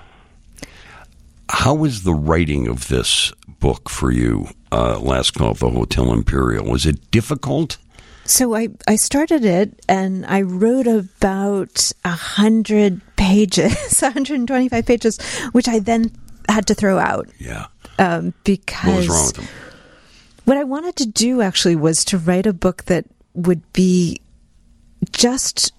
How 1.48 1.74
was 1.74 2.02
the 2.02 2.14
writing 2.14 2.68
of 2.68 2.88
this 2.88 3.32
book 3.60 3.88
for 3.88 4.10
you? 4.10 4.48
Uh, 4.72 4.98
last 4.98 5.34
call 5.34 5.54
the 5.54 5.70
Hotel 5.70 6.12
Imperial 6.12 6.64
was 6.64 6.86
it 6.86 7.10
difficult? 7.10 7.76
So 8.24 8.54
I, 8.54 8.68
I 8.88 8.96
started 8.96 9.44
it 9.44 9.78
and 9.88 10.24
I 10.26 10.42
wrote 10.42 10.86
about 10.86 11.92
a 12.04 12.10
hundred 12.10 13.00
pages, 13.16 13.72
125 14.00 14.86
pages, 14.86 15.18
which 15.52 15.68
I 15.68 15.78
then 15.78 16.10
had 16.48 16.66
to 16.68 16.74
throw 16.74 16.98
out. 16.98 17.28
Yeah. 17.38 17.66
Um, 17.98 18.32
because 18.44 18.86
what 18.86 18.96
was 18.96 19.08
wrong 19.08 19.26
with 19.26 19.36
them? 19.36 19.48
What 20.46 20.56
I 20.56 20.64
wanted 20.64 20.96
to 20.96 21.06
do 21.06 21.40
actually 21.40 21.76
was 21.76 22.04
to 22.06 22.18
write 22.18 22.46
a 22.46 22.52
book 22.52 22.84
that 22.84 23.06
would 23.34 23.72
be 23.72 24.20
just 25.12 25.72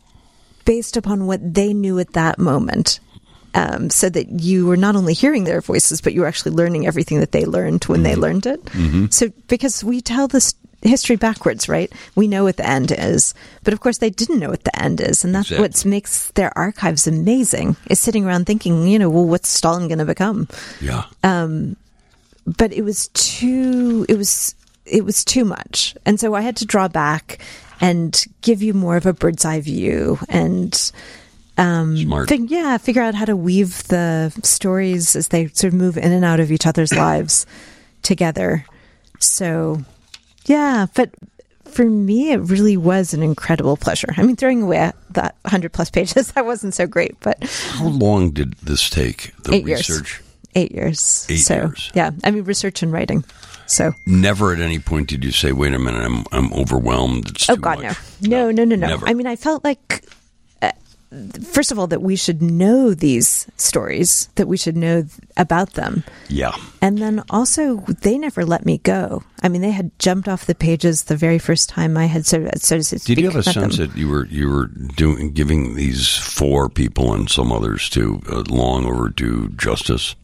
based 0.66 0.98
upon 0.98 1.28
what 1.28 1.54
they 1.54 1.74
knew 1.74 2.00
at 2.00 2.14
that 2.14 2.40
moment. 2.40 3.00
Um, 3.54 3.90
so 3.90 4.10
that 4.10 4.42
you 4.42 4.66
were 4.66 4.76
not 4.76 4.98
only 4.98 5.14
hearing 5.14 5.46
their 5.46 5.62
voices, 5.62 6.02
but 6.02 6.14
you 6.14 6.20
were 6.20 6.28
actually 6.28 6.52
learning 6.52 6.88
everything 6.88 7.22
that 7.22 7.32
they 7.32 7.46
learned 7.46 7.86
when 7.86 8.00
mm-hmm. 8.00 8.04
they 8.04 8.16
learned 8.18 8.46
it. 8.46 8.66
Mm-hmm. 8.66 9.06
So, 9.12 9.30
because 9.48 9.82
we 9.82 10.02
tell 10.02 10.28
this 10.28 10.56
history 10.82 11.16
backwards, 11.16 11.70
right? 11.70 11.90
We 12.16 12.28
know 12.28 12.44
what 12.44 12.58
the 12.58 12.68
end 12.68 12.92
is, 12.92 13.34
but 13.64 13.74
of 13.74 13.80
course 13.80 14.00
they 14.00 14.10
didn't 14.10 14.40
know 14.40 14.50
what 14.50 14.66
the 14.66 14.78
end 14.78 15.00
is, 15.00 15.24
and 15.24 15.34
that's 15.34 15.52
exactly. 15.52 15.64
what 15.64 15.86
makes 15.86 16.32
their 16.32 16.58
archives 16.58 17.08
amazing. 17.08 17.78
Is 17.90 18.00
sitting 18.00 18.26
around 18.26 18.46
thinking, 18.46 18.88
you 18.88 19.00
know, 19.00 19.10
well, 19.10 19.26
what's 19.26 19.48
Stalin 19.48 19.88
going 19.88 20.00
to 20.00 20.06
become? 20.06 20.50
Yeah. 20.82 21.06
Um, 21.24 21.78
but 22.46 22.74
it 22.74 22.84
was 22.84 23.08
too. 23.10 24.06
It 24.10 24.18
was 24.18 24.54
it 24.86 25.04
was 25.04 25.26
too 25.26 25.46
much. 25.46 25.96
And 26.06 26.20
so 26.20 26.34
I 26.36 26.42
had 26.42 26.58
to 26.58 26.66
draw 26.66 26.88
back 26.88 27.40
and 27.82 28.26
give 28.42 28.62
you 28.62 28.74
more 28.74 28.96
of 28.98 29.06
a 29.06 29.14
bird's 29.14 29.46
eye 29.46 29.60
view 29.60 30.18
and 30.30 30.92
um, 31.58 31.98
Smart. 31.98 32.30
Fig- 32.30 32.52
yeah, 32.52 32.78
figure 32.78 33.02
out 33.02 33.16
how 33.16 33.26
to 33.26 33.36
weave 33.36 33.84
the 33.88 34.30
stories 34.44 35.16
as 35.16 35.30
they 35.30 35.48
sort 35.48 35.74
of 35.74 35.80
move 35.80 35.98
in 35.98 36.12
and 36.12 36.26
out 36.26 36.40
of 36.40 36.52
each 36.52 36.66
other's 36.66 36.94
lives 36.96 37.46
together. 38.02 38.66
So, 39.20 39.82
yeah, 40.46 40.88
but 40.96 41.12
for 41.64 41.86
me, 41.86 42.32
it 42.32 42.38
really 42.38 42.78
was 42.78 43.14
an 43.14 43.24
incredible 43.24 43.78
pleasure. 43.78 44.14
I 44.18 44.24
mean, 44.24 44.36
throwing 44.36 44.62
away 44.62 44.92
that 45.12 45.36
100 45.44 45.72
plus 45.72 45.90
pages, 45.90 46.32
that 46.34 46.46
wasn't 46.46 46.74
so 46.74 46.88
great, 46.88 47.20
but. 47.22 47.44
How 47.44 47.88
long 47.88 48.32
did 48.32 48.54
this 48.56 48.90
take, 48.90 49.34
the 49.44 49.56
Eight 49.56 49.66
research? 49.66 50.20
Years. 50.20 50.22
Eight 50.58 50.72
years. 50.72 51.28
Eight 51.30 51.38
so, 51.38 51.56
years. 51.56 51.92
Yeah, 51.94 52.12
I 52.24 52.32
mean, 52.32 52.44
research 52.44 52.82
and 52.82 52.92
writing. 52.92 53.26
So 53.68 53.94
never 54.06 54.54
at 54.54 54.60
any 54.60 54.80
point 54.80 55.10
did 55.10 55.24
you 55.24 55.32
say, 55.32 55.52
"Wait 55.52 55.74
a 55.74 55.80
minute, 55.80 56.04
I'm 56.04 56.26
I'm 56.32 56.54
overwhelmed." 56.54 57.30
It's 57.30 57.50
oh 57.50 57.56
God, 57.56 57.82
much. 57.82 57.98
no, 58.22 58.52
no, 58.52 58.64
no, 58.64 58.64
no, 58.64 58.76
no. 58.76 58.88
Never. 58.88 59.08
I 59.08 59.14
mean, 59.14 59.28
I 59.28 59.36
felt 59.36 59.64
like. 59.64 60.06
Uh, 60.62 60.72
first 61.52 61.72
of 61.72 61.80
all, 61.80 61.88
that 61.88 62.02
we 62.02 62.16
should 62.16 62.42
know 62.42 62.94
these 62.94 63.48
stories, 63.58 64.28
that 64.36 64.48
we 64.48 64.58
should 64.58 64.76
know 64.76 65.02
th- 65.02 65.12
about 65.38 65.74
them. 65.74 66.04
Yeah. 66.30 66.56
And 66.82 66.98
then 66.98 67.24
also, 67.30 67.78
they 68.02 68.18
never 68.18 68.46
let 68.46 68.66
me 68.66 68.80
go. 68.80 69.24
I 69.42 69.50
mean, 69.50 69.62
they 69.62 69.72
had 69.72 69.98
jumped 70.00 70.28
off 70.28 70.46
the 70.46 70.56
pages 70.56 71.04
the 71.04 71.16
very 71.16 71.40
first 71.40 71.70
time 71.70 71.98
I 71.98 72.06
had 72.08 72.26
so, 72.26 72.50
so 72.58 72.78
to 72.78 72.84
speak. 72.84 73.04
Did 73.04 73.20
you 73.20 73.30
have 73.30 73.36
a 73.36 73.44
sense 73.44 73.78
them. 73.78 73.88
that 73.88 73.98
you 73.98 74.10
were 74.10 74.26
you 74.26 74.50
were 74.50 74.68
doing 74.68 75.32
giving 75.32 75.76
these 75.76 76.16
four 76.16 76.70
people 76.70 77.14
and 77.14 77.30
some 77.30 77.52
others 77.52 77.90
to 77.92 78.22
uh, 78.30 78.44
long 78.50 78.86
overdue 78.86 79.50
justice? 79.50 80.16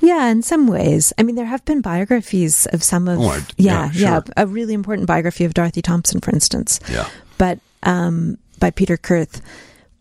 Yeah, 0.00 0.28
in 0.28 0.42
some 0.42 0.66
ways. 0.66 1.12
I 1.18 1.22
mean, 1.22 1.34
there 1.34 1.46
have 1.46 1.64
been 1.64 1.80
biographies 1.80 2.66
of 2.66 2.82
some 2.82 3.08
of. 3.08 3.18
Oh, 3.20 3.28
I, 3.28 3.36
yeah, 3.56 3.84
yeah, 3.86 3.90
sure. 3.90 4.00
yeah, 4.00 4.20
a 4.36 4.46
really 4.46 4.74
important 4.74 5.06
biography 5.06 5.44
of 5.44 5.54
Dorothy 5.54 5.82
Thompson, 5.82 6.20
for 6.20 6.30
instance. 6.30 6.80
Yeah. 6.90 7.08
But 7.36 7.58
um, 7.82 8.38
by 8.58 8.70
Peter 8.70 8.96
Kurth, 8.96 9.40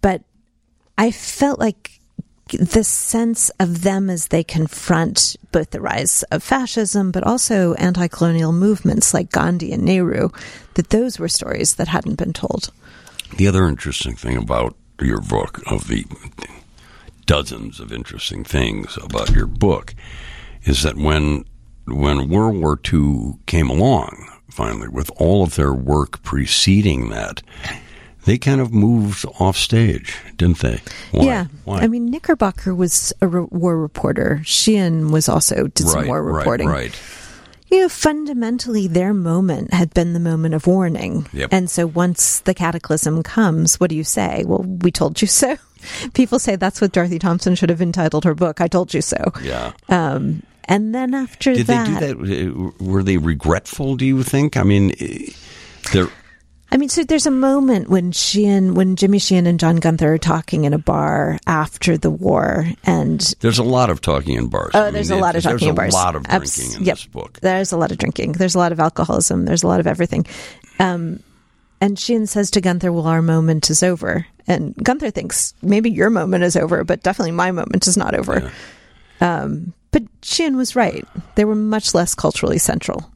but 0.02 0.22
I 0.98 1.12
felt 1.12 1.60
like 1.60 2.00
the 2.48 2.84
sense 2.84 3.50
of 3.60 3.82
them 3.82 4.10
as 4.10 4.28
they 4.28 4.44
confront 4.44 5.36
both 5.52 5.72
the 5.72 5.82
rise 5.82 6.24
of 6.32 6.42
fascism, 6.44 7.12
but 7.12 7.24
also 7.24 7.74
anti-colonial 7.74 8.54
movements 8.54 9.14
like 9.14 9.32
Gandhi 9.32 9.74
and 9.74 9.84
Nehru, 9.84 10.30
that 10.76 10.90
those 10.90 11.20
were 11.20 11.28
stories 11.28 11.76
that 11.76 11.90
hadn't 11.90 12.16
been 12.16 12.34
told. 12.34 12.72
The 13.36 13.48
other 13.48 13.68
interesting 13.68 14.16
thing 14.16 14.38
about 14.38 14.76
your 15.02 15.20
book 15.20 15.62
of 15.68 15.88
the 15.88 16.06
dozens 17.28 17.80
of 17.80 17.94
interesting 17.94 18.44
things 18.44 18.98
about 19.04 19.30
your 19.30 19.46
book 19.46 19.94
is 20.64 20.82
that 20.82 20.98
when 20.98 21.46
when 21.86 22.30
World 22.30 22.58
War 22.58 22.80
II 22.92 23.36
came 23.46 23.70
along, 23.70 24.28
finally, 24.50 24.90
with 24.90 25.10
all 25.18 25.44
of 25.44 25.56
their 25.56 25.74
work 25.74 26.22
preceding 26.24 27.10
that, 27.10 27.42
they 28.26 28.38
kind 28.38 28.60
of 28.60 28.74
moved 28.74 29.26
off 29.40 29.56
stage, 29.56 30.18
didn't 30.36 30.60
they? 30.60 30.82
Why? 31.12 31.26
Yeah. 31.26 31.46
Why? 31.64 31.80
I 31.80 31.88
mean, 31.88 32.08
Knickerbocker 32.08 32.76
was 32.76 33.14
a 33.22 33.28
re- 33.28 33.48
war 33.52 33.78
reporter. 33.78 34.42
Sheean 34.44 35.12
was 35.12 35.30
also 35.30 35.68
did 35.68 35.86
right, 35.86 35.92
some 35.94 36.08
war 36.08 36.22
reporting. 36.22 36.68
Right, 36.68 36.92
right. 36.92 37.02
You 37.70 37.82
know, 37.82 37.90
fundamentally, 37.90 38.88
their 38.88 39.14
moment 39.14 39.74
had 39.74 39.94
been 39.94 40.14
the 40.14 40.20
moment 40.20 40.54
of 40.56 40.68
warning. 40.68 41.28
Yep. 41.34 41.50
And 41.52 41.70
so 41.70 41.86
once 41.86 42.40
the 42.42 42.54
cataclysm 42.54 43.24
comes, 43.24 43.80
what 43.80 43.90
do 43.90 43.96
you 43.96 44.06
say? 44.06 44.46
Well, 44.48 44.64
we 44.64 44.92
told 44.92 45.22
you 45.22 45.28
so. 45.28 45.58
People 46.14 46.40
say 46.40 46.56
that's 46.56 46.80
what 46.80 46.94
Dorothy 46.94 47.20
Thompson 47.20 47.56
should 47.56 47.70
have 47.70 47.82
entitled 47.82 48.24
her 48.24 48.34
book. 48.36 48.62
I 48.62 48.68
told 48.68 48.94
you 48.94 49.02
so. 49.02 49.18
Yeah. 49.44 49.74
Um, 49.90 50.44
and 50.66 50.94
then 50.94 51.14
after 51.14 51.54
Did 51.54 51.68
that, 51.68 52.00
they 52.00 52.14
do 52.14 52.74
that? 52.74 52.84
Were 52.84 53.04
they 53.04 53.18
regretful? 53.18 53.96
Do 53.96 54.06
you 54.06 54.24
think? 54.24 54.58
I 54.58 54.64
mean, 54.64 54.94
eh, 55.00 55.32
they're. 55.94 56.10
I 56.70 56.78
mean, 56.78 56.90
so 56.90 57.04
there's 57.04 57.26
a 57.26 57.32
moment 57.32 57.90
when 57.90 58.12
Sheean, 58.12 58.74
when 58.74 58.98
Jimmy 58.98 59.20
Sheean 59.20 59.48
and 59.48 59.60
John 59.60 59.78
Gunther 59.78 60.16
are 60.16 60.18
talking 60.18 60.66
in 60.66 60.74
a 60.74 60.78
bar 60.78 61.40
after 61.48 61.98
the 61.98 62.12
war, 62.12 62.68
and 62.84 63.22
There's 63.40 63.60
a 63.60 63.64
lot 63.64 63.90
of 63.90 64.02
talking 64.02 64.36
in 64.36 64.48
bars. 64.48 64.72
Oh, 64.74 64.82
I 64.82 64.86
mean, 64.86 64.94
there's 64.94 65.10
a 65.10 65.16
lot 65.16 65.36
of 65.38 65.44
talking 65.44 65.70
in 65.70 65.76
bars. 65.76 65.94
There's 65.94 66.04
a 66.04 66.06
lot 66.06 66.16
of 66.16 66.24
drinking 66.24 66.42
Abs- 66.42 66.76
in 66.76 66.84
yep. 66.84 66.98
this 66.98 67.06
book. 67.06 67.40
There's 67.42 67.72
a 67.72 67.78
lot 67.78 67.92
of 67.92 67.98
drinking. 67.98 68.34
There's 68.34 68.56
a 68.56 68.60
lot 68.60 68.74
of 68.74 68.82
alcoholism. 68.82 69.46
There's 69.46 69.64
a 69.64 69.68
lot 69.68 69.80
of 69.80 69.88
everything. 69.88 70.26
Um, 70.80 71.24
and 71.80 71.98
Sheean 71.98 72.28
says 72.28 72.52
to 72.52 72.62
Gunther, 72.62 72.92
Well, 72.92 73.08
our 73.08 73.22
moment 73.22 73.70
is 73.70 73.82
over. 73.82 74.26
And 74.46 74.76
Gunther 74.76 75.12
thinks 75.12 75.54
maybe 75.62 75.90
your 75.90 76.10
moment 76.10 76.44
is 76.44 76.56
over, 76.58 76.84
but 76.84 77.02
definitely 77.04 77.32
my 77.32 77.52
moment 77.52 77.88
is 77.88 77.96
not 77.98 78.14
over. 78.16 78.52
Um, 79.22 79.74
but 79.92 80.04
Sheean 80.22 80.58
was 80.58 80.76
right. 80.76 81.06
They 81.36 81.46
were 81.46 81.56
much 81.56 81.94
less 81.94 82.14
culturally 82.14 82.58
central. 82.58 83.10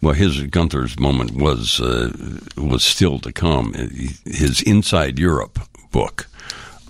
Well, 0.00 0.14
his 0.14 0.40
Gunther's 0.42 0.98
moment 0.98 1.32
was 1.32 1.80
uh, 1.80 2.12
was 2.56 2.84
still 2.84 3.18
to 3.20 3.32
come. 3.32 3.72
His 4.24 4.62
Inside 4.62 5.18
Europe 5.18 5.58
book, 5.90 6.28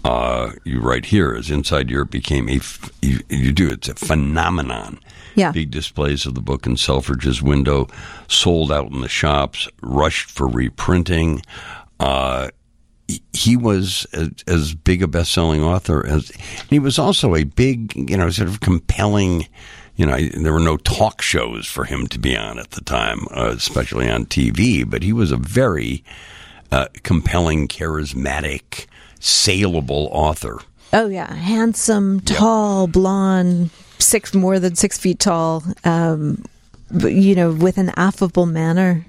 uh, 0.04 0.50
you 0.64 0.80
write 0.80 1.06
here, 1.06 1.34
as 1.34 1.50
Inside 1.50 1.88
Europe 1.90 2.10
became 2.10 2.48
a 2.50 2.56
f- 2.56 2.90
you, 3.00 3.20
you 3.30 3.52
do 3.52 3.68
it's 3.68 3.88
a 3.88 3.94
phenomenon. 3.94 4.98
Yeah. 5.34 5.52
Big 5.52 5.70
displays 5.70 6.26
of 6.26 6.34
the 6.34 6.40
book 6.42 6.66
in 6.66 6.76
Selfridge's 6.76 7.40
window, 7.40 7.86
sold 8.28 8.70
out 8.72 8.90
in 8.90 9.00
the 9.00 9.08
shops, 9.08 9.68
rushed 9.82 10.30
for 10.30 10.46
reprinting. 10.48 11.42
Uh, 12.00 12.48
he- 13.06 13.22
he 13.32 13.56
was 13.56 14.06
as, 14.12 14.30
as 14.46 14.74
big 14.74 15.02
a 15.02 15.06
best-selling 15.08 15.62
author 15.62 16.04
as 16.06 16.30
he 16.68 16.78
was 16.78 16.98
also 16.98 17.34
a 17.34 17.44
big, 17.44 17.94
you 18.10 18.16
know, 18.18 18.28
sort 18.30 18.48
of 18.50 18.60
compelling. 18.60 19.46
You 19.98 20.06
know, 20.06 20.16
there 20.16 20.52
were 20.52 20.60
no 20.60 20.76
talk 20.76 21.20
shows 21.20 21.66
for 21.66 21.84
him 21.84 22.06
to 22.06 22.20
be 22.20 22.36
on 22.36 22.60
at 22.60 22.70
the 22.70 22.80
time, 22.82 23.26
uh, 23.32 23.52
especially 23.56 24.08
on 24.08 24.26
TV. 24.26 24.88
But 24.88 25.02
he 25.02 25.12
was 25.12 25.32
a 25.32 25.36
very 25.36 26.04
uh, 26.70 26.86
compelling, 27.02 27.66
charismatic, 27.66 28.86
saleable 29.18 30.08
author. 30.12 30.60
Oh 30.92 31.08
yeah, 31.08 31.34
handsome, 31.34 32.20
tall, 32.20 32.86
blonde, 32.86 33.70
six 33.98 34.34
more 34.34 34.60
than 34.60 34.76
six 34.76 34.98
feet 34.98 35.18
tall. 35.18 35.64
Um, 35.82 36.44
but, 36.92 37.12
you 37.12 37.34
know, 37.34 37.50
with 37.50 37.76
an 37.76 37.90
affable 37.96 38.46
manner. 38.46 39.04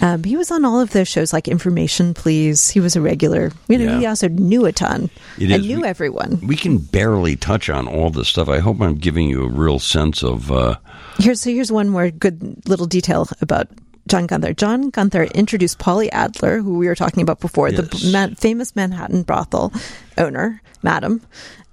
Um, 0.00 0.24
he 0.24 0.36
was 0.36 0.50
on 0.50 0.64
all 0.64 0.80
of 0.80 0.90
those 0.90 1.08
shows, 1.08 1.32
like 1.32 1.48
Information 1.48 2.12
Please. 2.14 2.68
He 2.68 2.80
was 2.80 2.96
a 2.96 3.00
regular. 3.00 3.50
You 3.68 3.78
know, 3.78 3.84
Yeah. 3.84 3.98
he 4.00 4.06
also 4.06 4.28
knew 4.28 4.66
a 4.66 4.72
ton 4.72 5.08
It 5.38 5.50
and 5.50 5.62
is. 5.62 5.66
knew 5.66 5.80
We- 5.82 5.88
everyone. 5.88 6.40
We 6.42 6.56
can 6.56 6.78
barely 6.78 7.34
touch 7.36 7.70
on 7.70 7.88
all 7.88 8.10
this 8.10 8.28
stuff. 8.28 8.48
I 8.48 8.58
hope 8.58 8.80
I'm 8.80 8.96
giving 8.96 9.28
you 9.28 9.44
a 9.44 9.48
real 9.48 9.78
sense 9.78 10.22
of. 10.22 10.52
Uh, 10.52 10.76
Here's 11.18 11.40
so 11.40 11.50
here's 11.50 11.72
one 11.72 11.88
more 11.88 12.10
good 12.10 12.62
little 12.68 12.84
detail 12.86 13.26
about 13.40 13.68
John 14.06 14.26
Gunther. 14.26 14.52
John 14.52 14.90
Gunther 14.90 15.24
introduced 15.34 15.78
Polly 15.78 16.12
Adler, 16.12 16.60
who 16.60 16.76
we 16.78 16.86
were 16.88 16.94
talking 16.94 17.22
about 17.22 17.40
before, 17.40 17.70
Yes. 17.70 17.88
the 18.02 18.12
man, 18.12 18.34
famous 18.34 18.76
Manhattan 18.76 19.22
brothel 19.22 19.72
owner, 20.18 20.60
madam, 20.82 21.22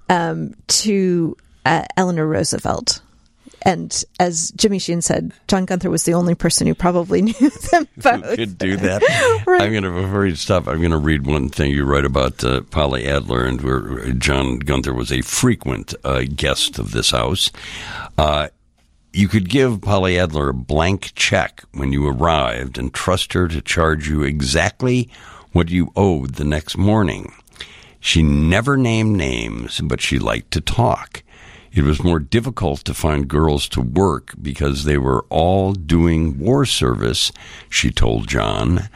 um, 0.08 0.54
to 0.68 1.36
uh, 1.66 1.82
Eleanor 1.98 2.26
Roosevelt. 2.26 3.00
And 3.64 4.04
as 4.20 4.50
Jimmy 4.52 4.78
Sheean 4.78 5.00
said, 5.00 5.32
John 5.48 5.64
Gunther 5.64 5.88
was 5.88 6.04
the 6.04 6.12
only 6.14 6.34
person 6.34 6.66
who 6.66 6.74
probably 6.74 7.22
knew 7.22 7.32
them 7.32 7.88
both. 7.96 8.36
could 8.36 8.58
do 8.58 8.76
that. 8.78 9.02
Right. 9.46 9.62
I'm 9.62 9.72
going 9.72 9.84
to 9.84 10.02
before 10.02 10.26
you 10.26 10.36
stop. 10.36 10.68
I'm 10.68 10.78
going 10.78 10.90
to 10.90 10.98
read 10.98 11.26
one 11.26 11.48
thing 11.48 11.70
you 11.70 11.84
write 11.84 12.04
about 12.04 12.44
uh, 12.44 12.60
Polly 12.70 13.06
Adler, 13.06 13.44
and 13.44 13.60
where 13.62 14.12
John 14.12 14.58
Gunther 14.58 14.92
was 14.92 15.10
a 15.10 15.22
frequent 15.22 15.94
uh, 16.04 16.24
guest 16.34 16.78
of 16.78 16.92
this 16.92 17.10
house. 17.10 17.50
Uh, 18.18 18.48
you 19.14 19.28
could 19.28 19.48
give 19.48 19.80
Polly 19.80 20.18
Adler 20.18 20.50
a 20.50 20.54
blank 20.54 21.12
check 21.14 21.62
when 21.72 21.92
you 21.92 22.06
arrived 22.06 22.76
and 22.78 22.92
trust 22.92 23.32
her 23.32 23.48
to 23.48 23.62
charge 23.62 24.08
you 24.08 24.22
exactly 24.24 25.08
what 25.52 25.68
you 25.70 25.92
owed 25.94 26.34
the 26.34 26.44
next 26.44 26.76
morning. 26.76 27.32
She 28.00 28.22
never 28.22 28.76
named 28.76 29.16
names, 29.16 29.80
but 29.80 30.00
she 30.00 30.18
liked 30.18 30.50
to 30.50 30.60
talk. 30.60 31.22
It 31.74 31.82
was 31.82 32.04
more 32.04 32.20
difficult 32.20 32.84
to 32.84 32.94
find 32.94 33.26
girls 33.26 33.68
to 33.70 33.80
work 33.80 34.34
because 34.40 34.84
they 34.84 34.96
were 34.96 35.24
all 35.28 35.72
doing 35.72 36.38
war 36.38 36.64
service, 36.64 37.32
she 37.68 37.90
told 37.90 38.28
John. 38.28 38.88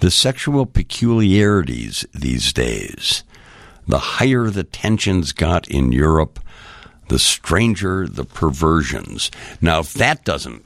The 0.00 0.10
sexual 0.10 0.64
peculiarities 0.64 2.06
these 2.14 2.54
days. 2.54 3.22
The 3.86 3.98
higher 3.98 4.48
the 4.48 4.64
tensions 4.64 5.32
got 5.32 5.68
in 5.68 5.92
Europe, 5.92 6.40
the 7.08 7.18
stranger 7.18 8.08
the 8.08 8.24
perversions. 8.24 9.30
Now, 9.60 9.80
if 9.80 9.92
that 9.94 10.24
doesn't 10.24 10.64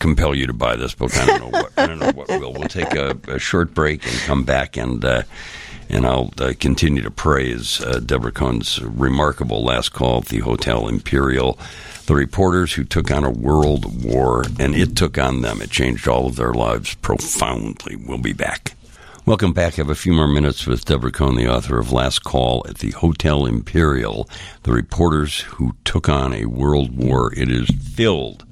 compel 0.00 0.34
you 0.34 0.48
to 0.48 0.52
buy 0.52 0.74
this 0.74 0.94
book, 0.94 1.16
I 1.16 1.26
don't 1.26 1.40
know 1.40 1.60
what. 1.60 1.72
I 1.76 1.86
don't 1.86 2.00
know 2.00 2.10
what 2.10 2.28
will. 2.28 2.52
We'll 2.52 2.68
take 2.68 2.94
a, 2.94 3.16
a 3.28 3.38
short 3.38 3.72
break 3.72 4.04
and 4.04 4.18
come 4.22 4.42
back 4.42 4.76
and. 4.76 5.04
Uh, 5.04 5.22
and 5.88 6.06
I'll 6.06 6.32
uh, 6.38 6.52
continue 6.58 7.02
to 7.02 7.10
praise 7.10 7.80
uh, 7.80 8.00
Deborah 8.00 8.32
Cohen's 8.32 8.80
remarkable 8.82 9.64
last 9.64 9.92
call 9.92 10.18
at 10.18 10.26
the 10.26 10.40
Hotel 10.40 10.88
Imperial. 10.88 11.58
The 12.06 12.14
reporters 12.14 12.74
who 12.74 12.84
took 12.84 13.10
on 13.10 13.24
a 13.24 13.30
world 13.30 14.04
war, 14.04 14.44
and 14.60 14.74
it 14.74 14.96
took 14.96 15.18
on 15.18 15.42
them. 15.42 15.60
It 15.60 15.70
changed 15.70 16.06
all 16.06 16.26
of 16.26 16.36
their 16.36 16.54
lives 16.54 16.94
profoundly. 16.94 17.96
We'll 17.96 18.18
be 18.18 18.32
back. 18.32 18.74
Welcome 19.26 19.52
back. 19.52 19.72
I 19.72 19.76
have 19.78 19.90
a 19.90 19.96
few 19.96 20.12
more 20.12 20.28
minutes 20.28 20.68
with 20.68 20.84
Deborah 20.84 21.10
Cohen, 21.10 21.34
the 21.34 21.48
author 21.48 21.80
of 21.80 21.90
Last 21.90 22.22
Call 22.22 22.64
at 22.68 22.78
the 22.78 22.92
Hotel 22.92 23.44
Imperial. 23.44 24.28
The 24.62 24.70
reporters 24.70 25.40
who 25.40 25.74
took 25.84 26.08
on 26.08 26.32
a 26.32 26.44
world 26.44 26.96
war. 26.96 27.34
It 27.34 27.50
is 27.50 27.68
filled 27.68 28.46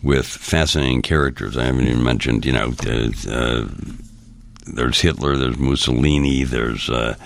with 0.00 0.26
fascinating 0.26 1.02
characters. 1.02 1.56
I 1.56 1.64
haven't 1.64 1.88
even 1.88 2.04
mentioned, 2.04 2.44
you 2.44 2.52
know, 2.52 2.72
uh, 2.86 3.10
uh, 3.28 3.68
there's 4.66 5.00
Hitler, 5.00 5.36
there's 5.36 5.58
Mussolini, 5.58 6.44
there's 6.44 6.88
uh, 6.88 7.16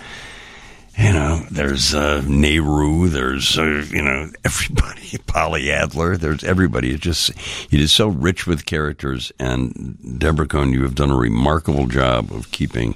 you 0.99 1.13
know, 1.13 1.41
there's 1.51 1.95
uh, 1.95 2.23
Nehru, 2.27 3.09
there's 3.09 3.59
uh, 3.59 3.85
you 3.91 4.03
know 4.03 4.31
everybody, 4.45 5.19
Polly 5.27 5.71
Adler, 5.71 6.17
there's 6.17 6.45
everybody. 6.45 6.95
It 6.95 7.01
just 7.01 7.31
it 7.31 7.81
is 7.81 7.93
so 7.93 8.09
rich 8.09 8.47
with 8.47 8.67
characters, 8.67 9.31
and 9.39 10.19
Deborah 10.19 10.49
Cohen, 10.49 10.73
you 10.73 10.83
have 10.83 10.95
done 10.95 11.11
a 11.11 11.17
remarkable 11.17 11.87
job 11.87 12.33
of 12.33 12.51
keeping 12.51 12.95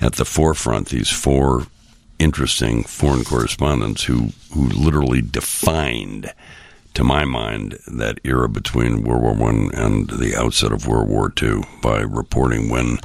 at 0.00 0.14
the 0.14 0.24
forefront 0.24 0.88
these 0.88 1.10
four 1.10 1.66
interesting 2.18 2.82
foreign 2.82 3.24
correspondents 3.24 4.04
who 4.04 4.30
who 4.52 4.68
literally 4.68 5.22
defined 5.22 6.32
to 6.94 7.04
my 7.04 7.24
mind, 7.24 7.78
that 7.86 8.18
era 8.24 8.48
between 8.48 9.04
World 9.04 9.22
War 9.22 9.34
One 9.34 9.70
and 9.72 10.10
the 10.10 10.34
outset 10.36 10.72
of 10.72 10.88
World 10.88 11.08
War 11.08 11.30
Two 11.30 11.62
by 11.80 12.00
reporting 12.00 12.68
when 12.68 12.98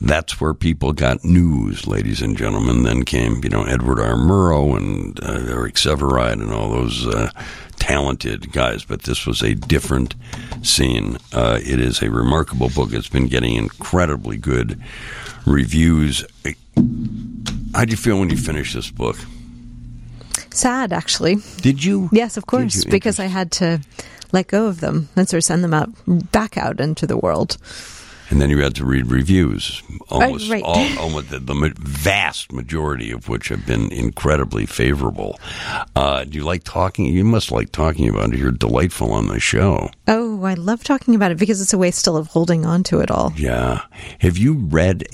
that's 0.00 0.40
where 0.40 0.54
people 0.54 0.92
got 0.92 1.24
news, 1.24 1.86
ladies 1.86 2.22
and 2.22 2.36
gentlemen. 2.36 2.84
Then 2.84 3.04
came, 3.04 3.42
you 3.42 3.50
know, 3.50 3.64
Edward 3.64 4.00
R. 4.00 4.14
Murrow 4.14 4.76
and 4.76 5.18
uh, 5.22 5.52
Eric 5.52 5.74
Sevareid 5.74 6.34
and 6.34 6.52
all 6.52 6.70
those 6.70 7.06
uh, 7.06 7.30
talented 7.78 8.52
guys. 8.52 8.84
But 8.84 9.02
this 9.02 9.26
was 9.26 9.42
a 9.42 9.54
different 9.54 10.14
scene. 10.62 11.18
Uh, 11.32 11.58
it 11.62 11.80
is 11.80 12.02
a 12.02 12.10
remarkable 12.10 12.68
book. 12.68 12.92
It's 12.92 13.08
been 13.08 13.26
getting 13.26 13.56
incredibly 13.56 14.36
good 14.36 14.80
reviews. 15.46 16.24
How 17.74 17.84
do 17.84 17.90
you 17.90 17.96
feel 17.96 18.20
when 18.20 18.30
you 18.30 18.36
finish 18.36 18.74
this 18.74 18.90
book? 18.90 19.16
Sad, 20.50 20.92
actually. 20.92 21.36
Did 21.60 21.84
you? 21.84 22.08
Yes, 22.12 22.36
of 22.36 22.46
course, 22.46 22.84
because 22.84 23.20
I 23.20 23.26
had 23.26 23.52
to 23.52 23.80
let 24.32 24.48
go 24.48 24.66
of 24.66 24.80
them 24.80 25.08
and 25.16 25.28
sort 25.28 25.38
of 25.38 25.44
send 25.44 25.64
them 25.64 25.74
out 25.74 25.90
back 26.06 26.56
out 26.56 26.80
into 26.80 27.06
the 27.06 27.16
world. 27.16 27.56
And 28.30 28.40
then 28.40 28.50
you 28.50 28.58
had 28.58 28.74
to 28.76 28.84
read 28.84 29.06
reviews, 29.06 29.82
almost 30.10 30.50
right. 30.50 30.62
all, 30.62 30.86
almost 30.98 31.30
the, 31.30 31.38
the 31.38 31.72
vast 31.78 32.52
majority 32.52 33.10
of 33.10 33.28
which 33.28 33.48
have 33.48 33.66
been 33.66 33.90
incredibly 33.92 34.66
favorable. 34.66 35.38
Uh, 35.96 36.24
do 36.24 36.36
you 36.36 36.44
like 36.44 36.64
talking? 36.64 37.06
You 37.06 37.24
must 37.24 37.50
like 37.50 37.72
talking 37.72 38.08
about 38.08 38.34
it. 38.34 38.38
You're 38.38 38.50
delightful 38.52 39.12
on 39.12 39.28
the 39.28 39.40
show. 39.40 39.90
Oh, 40.06 40.44
I 40.44 40.54
love 40.54 40.84
talking 40.84 41.14
about 41.14 41.32
it 41.32 41.38
because 41.38 41.60
it's 41.60 41.72
a 41.72 41.78
way 41.78 41.90
still 41.90 42.16
of 42.16 42.28
holding 42.28 42.66
on 42.66 42.82
to 42.84 43.00
it 43.00 43.10
all. 43.10 43.32
Yeah. 43.36 43.82
Have 44.20 44.36
you 44.36 44.54
read? 44.54 45.06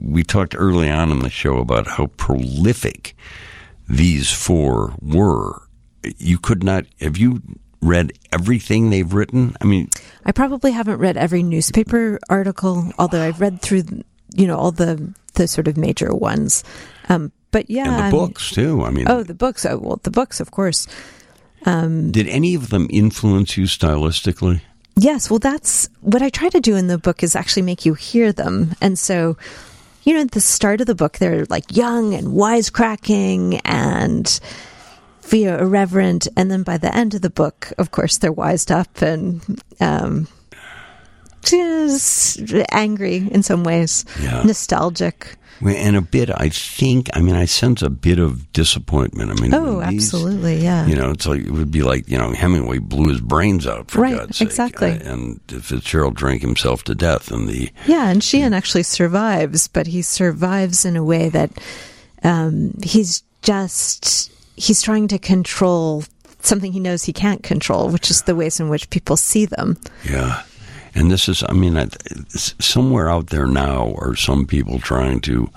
We 0.00 0.22
talked 0.22 0.54
early 0.56 0.90
on 0.90 1.10
in 1.10 1.18
the 1.18 1.30
show 1.30 1.58
about 1.58 1.86
how 1.86 2.06
prolific 2.06 3.14
these 3.88 4.32
four 4.32 4.94
were. 5.00 5.62
You 6.18 6.38
could 6.38 6.64
not. 6.64 6.86
Have 7.00 7.16
you 7.16 7.42
read 7.82 8.12
everything 8.32 8.88
they've 8.90 9.12
written? 9.12 9.54
I 9.60 9.64
mean, 9.66 9.90
I 10.24 10.32
probably 10.32 10.70
haven't 10.72 10.98
read 10.98 11.16
every 11.16 11.42
newspaper 11.42 12.18
article, 12.30 12.90
although 12.98 13.20
I've 13.22 13.40
read 13.40 13.60
through, 13.60 13.82
you 14.34 14.46
know, 14.46 14.56
all 14.56 14.72
the 14.72 15.12
the 15.34 15.46
sort 15.48 15.68
of 15.68 15.76
major 15.76 16.14
ones. 16.14 16.62
Um, 17.08 17.32
but 17.50 17.68
yeah, 17.70 17.84
and 17.88 17.94
the 17.98 18.02
I'm- 18.04 18.10
books 18.12 18.50
too. 18.50 18.82
I 18.84 18.90
mean, 18.90 19.06
Oh, 19.08 19.22
the 19.22 19.34
books. 19.34 19.66
Oh, 19.66 19.78
well, 19.78 20.00
the 20.02 20.10
books, 20.10 20.40
of 20.40 20.50
course. 20.50 20.86
did 21.64 22.28
any 22.28 22.54
of 22.54 22.70
them 22.70 22.86
influence 22.90 23.56
you 23.56 23.64
stylistically? 23.64 24.60
Yes, 24.96 25.30
well, 25.30 25.38
that's 25.38 25.88
what 26.02 26.20
I 26.22 26.28
try 26.28 26.48
to 26.50 26.60
do 26.60 26.76
in 26.76 26.86
the 26.88 26.98
book 26.98 27.22
is 27.22 27.34
actually 27.34 27.62
make 27.62 27.86
you 27.86 27.94
hear 27.94 28.30
them. 28.32 28.74
And 28.82 28.98
so, 28.98 29.38
you 30.02 30.12
know, 30.12 30.20
at 30.20 30.32
the 30.32 30.40
start 30.40 30.80
of 30.82 30.86
the 30.86 30.94
book, 30.94 31.16
they're 31.18 31.46
like 31.48 31.74
young 31.76 32.12
and 32.14 32.28
wisecracking 32.28 33.60
and 33.64 34.40
know, 35.32 35.58
irreverent. 35.58 36.28
And 36.36 36.50
then 36.50 36.62
by 36.62 36.78
the 36.78 36.94
end 36.94 37.14
of 37.14 37.22
the 37.22 37.30
book, 37.30 37.72
of 37.78 37.90
course, 37.90 38.18
they're 38.18 38.32
wised 38.32 38.70
up 38.70 39.02
and 39.02 39.62
um, 39.80 40.28
just 41.42 42.40
angry 42.70 43.16
in 43.30 43.42
some 43.42 43.64
ways, 43.64 44.04
Yeah. 44.20 44.42
nostalgic. 44.42 45.36
And 45.64 45.94
a 45.94 46.00
bit, 46.00 46.28
I 46.34 46.48
think. 46.48 47.08
I 47.14 47.20
mean, 47.20 47.36
I 47.36 47.44
sense 47.44 47.82
a 47.82 47.90
bit 47.90 48.18
of 48.18 48.52
disappointment. 48.52 49.30
I 49.30 49.40
mean, 49.40 49.54
Oh, 49.54 49.76
these- 49.88 50.06
absolutely, 50.12 50.56
yeah. 50.60 50.86
You 50.88 50.96
know, 50.96 51.10
it's 51.12 51.24
like 51.24 51.42
it 51.42 51.52
would 51.52 51.70
be 51.70 51.84
like 51.84 52.08
you 52.08 52.18
know 52.18 52.32
Hemingway 52.32 52.78
blew 52.78 53.08
his 53.10 53.20
brains 53.20 53.64
out 53.64 53.88
for 53.88 54.00
Right, 54.00 54.16
God's 54.16 54.38
sake, 54.38 54.48
exactly. 54.48 54.90
Uh, 54.90 55.12
and 55.12 55.40
Fitzgerald 55.46 56.16
drank 56.16 56.42
himself 56.42 56.82
to 56.84 56.96
death, 56.96 57.30
and 57.30 57.48
the 57.48 57.70
Yeah, 57.86 58.08
and 58.08 58.24
Sheean 58.24 58.52
actually 58.54 58.82
survives, 58.82 59.68
but 59.68 59.86
he 59.86 60.02
survives 60.02 60.84
in 60.84 60.96
a 60.96 61.04
way 61.04 61.28
that 61.28 61.52
um, 62.24 62.72
he's 62.82 63.22
just 63.42 64.31
he's 64.56 64.82
trying 64.82 65.08
to 65.08 65.18
control 65.18 66.04
something 66.40 66.72
he 66.72 66.80
knows 66.80 67.04
he 67.04 67.12
can't 67.12 67.42
control, 67.42 67.88
which 67.88 68.10
is 68.10 68.22
the 68.22 68.34
ways 68.34 68.58
in 68.60 68.68
which 68.68 68.90
people 68.90 69.16
see 69.16 69.46
them. 69.46 69.76
Yeah. 70.08 70.42
And 70.94 71.10
this 71.10 71.26
is, 71.28 71.42
I 71.48 71.52
mean, 71.52 71.88
somewhere 72.28 73.08
out 73.08 73.28
there 73.28 73.46
now 73.46 73.94
are 73.96 74.14
some 74.14 74.46
people 74.46 74.78
trying 74.78 75.20
to, 75.22 75.48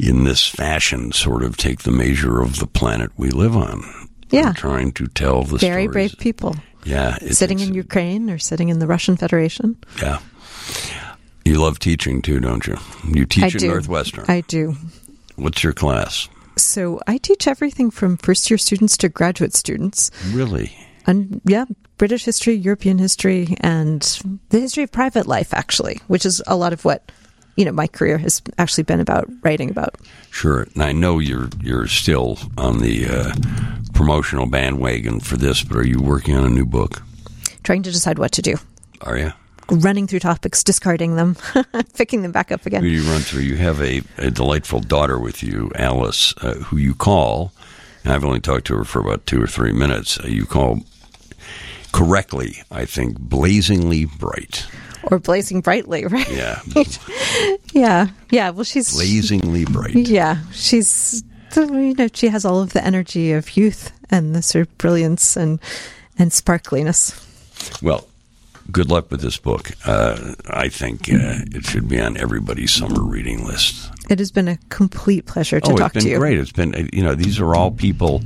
in 0.00 0.24
this 0.24 0.46
fashion, 0.48 1.12
sort 1.12 1.44
of 1.44 1.56
take 1.56 1.82
the 1.82 1.92
measure 1.92 2.40
of 2.40 2.58
the 2.58 2.66
planet 2.66 3.12
we 3.16 3.30
live 3.30 3.56
on. 3.56 3.84
Yeah. 4.30 4.52
Trying 4.54 4.92
to 4.92 5.06
tell 5.06 5.44
the 5.44 5.58
Very 5.58 5.84
stories. 5.84 5.92
brave 5.92 6.14
people 6.18 6.56
Yeah. 6.84 7.16
it- 7.22 7.34
sitting 7.36 7.60
in 7.60 7.72
Ukraine 7.72 8.28
or 8.30 8.38
sitting 8.38 8.68
in 8.68 8.78
the 8.80 8.86
Russian 8.86 9.16
Federation. 9.16 9.76
Yeah. 10.02 10.18
You 11.44 11.60
love 11.62 11.78
teaching 11.78 12.20
too, 12.20 12.40
don't 12.40 12.66
you? 12.66 12.76
You 13.10 13.24
teach 13.26 13.44
I 13.44 13.46
at 13.46 13.52
do. 13.58 13.68
Northwestern. 13.68 14.24
I 14.28 14.40
do. 14.42 14.76
What's 15.36 15.62
your 15.62 15.72
class? 15.72 16.28
So 16.62 17.00
I 17.06 17.18
teach 17.18 17.46
everything 17.46 17.90
from 17.90 18.16
first 18.16 18.50
year 18.50 18.58
students 18.58 18.96
to 18.98 19.08
graduate 19.08 19.54
students. 19.54 20.10
Really? 20.32 20.72
And 21.06 21.40
yeah, 21.44 21.64
British 21.96 22.24
history, 22.24 22.54
European 22.54 22.98
history, 22.98 23.56
and 23.60 24.02
the 24.50 24.60
history 24.60 24.84
of 24.84 24.92
private 24.92 25.26
life, 25.26 25.54
actually, 25.54 26.00
which 26.08 26.26
is 26.26 26.42
a 26.46 26.56
lot 26.56 26.72
of 26.72 26.84
what 26.84 27.10
you 27.56 27.64
know 27.64 27.72
my 27.72 27.86
career 27.86 28.18
has 28.18 28.42
actually 28.58 28.84
been 28.84 29.00
about 29.00 29.26
writing 29.42 29.70
about. 29.70 29.96
Sure. 30.30 30.66
And 30.74 30.82
I 30.82 30.92
know 30.92 31.18
you're 31.18 31.48
you're 31.62 31.86
still 31.86 32.38
on 32.58 32.80
the 32.80 33.06
uh, 33.08 33.34
promotional 33.94 34.46
bandwagon 34.46 35.20
for 35.20 35.36
this, 35.36 35.64
but 35.64 35.78
are 35.78 35.86
you 35.86 36.00
working 36.00 36.36
on 36.36 36.44
a 36.44 36.50
new 36.50 36.66
book? 36.66 37.02
Trying 37.62 37.82
to 37.84 37.90
decide 37.90 38.18
what 38.18 38.32
to 38.32 38.42
do, 38.42 38.56
Are 39.00 39.18
you? 39.18 39.32
Running 39.70 40.06
through 40.06 40.20
topics, 40.20 40.62
discarding 40.64 41.16
them, 41.16 41.36
picking 41.96 42.22
them 42.22 42.32
back 42.32 42.50
up 42.52 42.62
Who 42.62 42.68
again. 42.68 42.82
do 42.82 42.88
you 42.88 43.02
run 43.10 43.20
through? 43.20 43.42
You 43.42 43.56
have 43.56 43.80
a, 43.82 44.02
a 44.18 44.30
delightful 44.30 44.80
daughter 44.80 45.18
with 45.18 45.42
you, 45.42 45.70
Alice, 45.74 46.34
uh, 46.38 46.54
who 46.54 46.76
you 46.78 46.94
call, 46.94 47.52
and 48.04 48.12
I've 48.12 48.24
only 48.24 48.40
talked 48.40 48.66
to 48.68 48.76
her 48.76 48.84
for 48.84 49.00
about 49.00 49.26
two 49.26 49.42
or 49.42 49.46
three 49.46 49.72
minutes. 49.72 50.18
Uh, 50.18 50.26
you 50.28 50.46
call 50.46 50.80
correctly, 51.92 52.56
I 52.70 52.84
think, 52.84 53.18
blazingly 53.18 54.04
bright. 54.06 54.66
Or 55.04 55.18
blazing 55.18 55.60
brightly, 55.60 56.04
right? 56.10 56.30
Yeah, 56.30 56.60
Yeah, 57.72 58.08
yeah. 58.30 58.50
Well, 58.50 58.64
she's 58.64 58.92
blazingly 58.94 59.64
bright. 59.64 59.94
yeah, 59.94 60.38
she's 60.52 61.22
you 61.56 61.94
know 61.94 62.08
she 62.12 62.28
has 62.28 62.44
all 62.44 62.60
of 62.60 62.72
the 62.72 62.84
energy 62.84 63.32
of 63.32 63.56
youth 63.56 63.92
and 64.10 64.34
the 64.34 64.42
sort 64.42 64.66
of 64.66 64.78
brilliance 64.78 65.36
and 65.36 65.60
and 66.18 66.30
sparkliness. 66.32 67.14
Well, 67.82 68.07
good 68.70 68.90
luck 68.90 69.10
with 69.10 69.20
this 69.20 69.36
book. 69.36 69.70
Uh, 69.86 70.34
I 70.48 70.68
think 70.68 71.08
uh, 71.08 71.44
it 71.52 71.64
should 71.64 71.88
be 71.88 72.00
on 72.00 72.16
everybody's 72.16 72.72
summer 72.72 73.02
reading 73.02 73.46
list. 73.46 73.90
It 74.10 74.18
has 74.18 74.30
been 74.30 74.48
a 74.48 74.58
complete 74.68 75.26
pleasure 75.26 75.60
to 75.60 75.72
oh, 75.72 75.76
talk 75.76 75.96
it's 75.96 76.04
been 76.04 76.04
to 76.04 76.10
you. 76.10 76.18
great. 76.18 76.38
It's 76.38 76.52
been, 76.52 76.88
you 76.92 77.02
know, 77.02 77.14
these 77.14 77.40
are 77.40 77.54
all 77.54 77.70
people, 77.70 78.22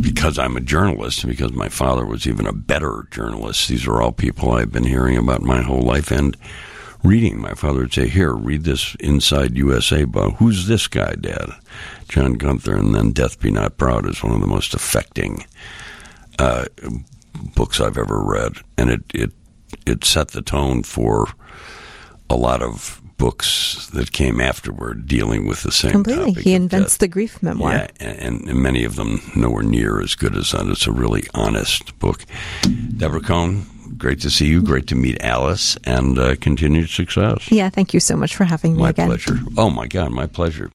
because 0.00 0.38
I'm 0.38 0.56
a 0.56 0.60
journalist, 0.60 1.24
and 1.24 1.30
because 1.30 1.52
my 1.52 1.68
father 1.68 2.06
was 2.06 2.26
even 2.26 2.46
a 2.46 2.52
better 2.52 3.06
journalist, 3.10 3.68
these 3.68 3.86
are 3.86 4.00
all 4.00 4.12
people 4.12 4.52
I've 4.52 4.72
been 4.72 4.84
hearing 4.84 5.16
about 5.16 5.42
my 5.42 5.62
whole 5.62 5.82
life 5.82 6.10
and 6.10 6.36
reading. 7.02 7.40
My 7.40 7.54
father 7.54 7.80
would 7.80 7.92
say, 7.92 8.08
Here, 8.08 8.32
read 8.32 8.64
this 8.64 8.94
Inside 9.00 9.56
USA 9.56 10.04
book. 10.04 10.34
Who's 10.36 10.66
this 10.66 10.86
guy, 10.86 11.14
Dad? 11.14 11.50
John 12.08 12.34
Gunther. 12.34 12.76
And 12.76 12.94
then 12.94 13.12
Death 13.12 13.40
Be 13.40 13.50
Not 13.50 13.76
Proud 13.76 14.08
is 14.08 14.22
one 14.22 14.34
of 14.34 14.40
the 14.40 14.46
most 14.46 14.74
affecting 14.74 15.44
uh, 16.38 16.66
books 17.54 17.80
I've 17.80 17.98
ever 17.98 18.20
read. 18.20 18.54
And 18.76 18.90
it, 18.90 19.02
it, 19.14 19.32
it 19.86 20.04
set 20.04 20.28
the 20.28 20.42
tone 20.42 20.82
for 20.82 21.28
a 22.30 22.36
lot 22.36 22.62
of 22.62 23.00
books 23.16 23.88
that 23.92 24.12
came 24.12 24.40
afterward 24.40 25.06
dealing 25.06 25.46
with 25.46 25.62
the 25.64 25.72
same 25.72 25.90
Completely. 25.90 26.40
He 26.40 26.54
invents 26.54 26.98
the 26.98 27.08
grief 27.08 27.42
memoir. 27.42 27.72
Yeah, 27.72 27.88
and, 28.00 28.48
and 28.48 28.62
many 28.62 28.84
of 28.84 28.94
them 28.96 29.20
nowhere 29.34 29.64
near 29.64 30.00
as 30.00 30.14
good 30.14 30.36
as 30.36 30.52
that. 30.52 30.66
It's 30.68 30.86
a 30.86 30.92
really 30.92 31.24
honest 31.34 31.98
book. 31.98 32.24
Deborah 32.96 33.20
Cohen, 33.20 33.66
great 33.96 34.20
to 34.20 34.30
see 34.30 34.46
you. 34.46 34.62
Great 34.62 34.86
to 34.88 34.94
meet 34.94 35.20
Alice, 35.22 35.76
and 35.84 36.18
uh, 36.18 36.36
continued 36.36 36.90
success. 36.90 37.50
Yeah, 37.50 37.70
thank 37.70 37.92
you 37.92 37.98
so 38.00 38.16
much 38.16 38.36
for 38.36 38.44
having 38.44 38.76
me 38.76 38.82
My 38.82 38.90
again. 38.90 39.08
pleasure. 39.08 39.38
Oh 39.56 39.70
my 39.70 39.86
God, 39.88 40.12
my 40.12 40.26
pleasure. 40.26 40.66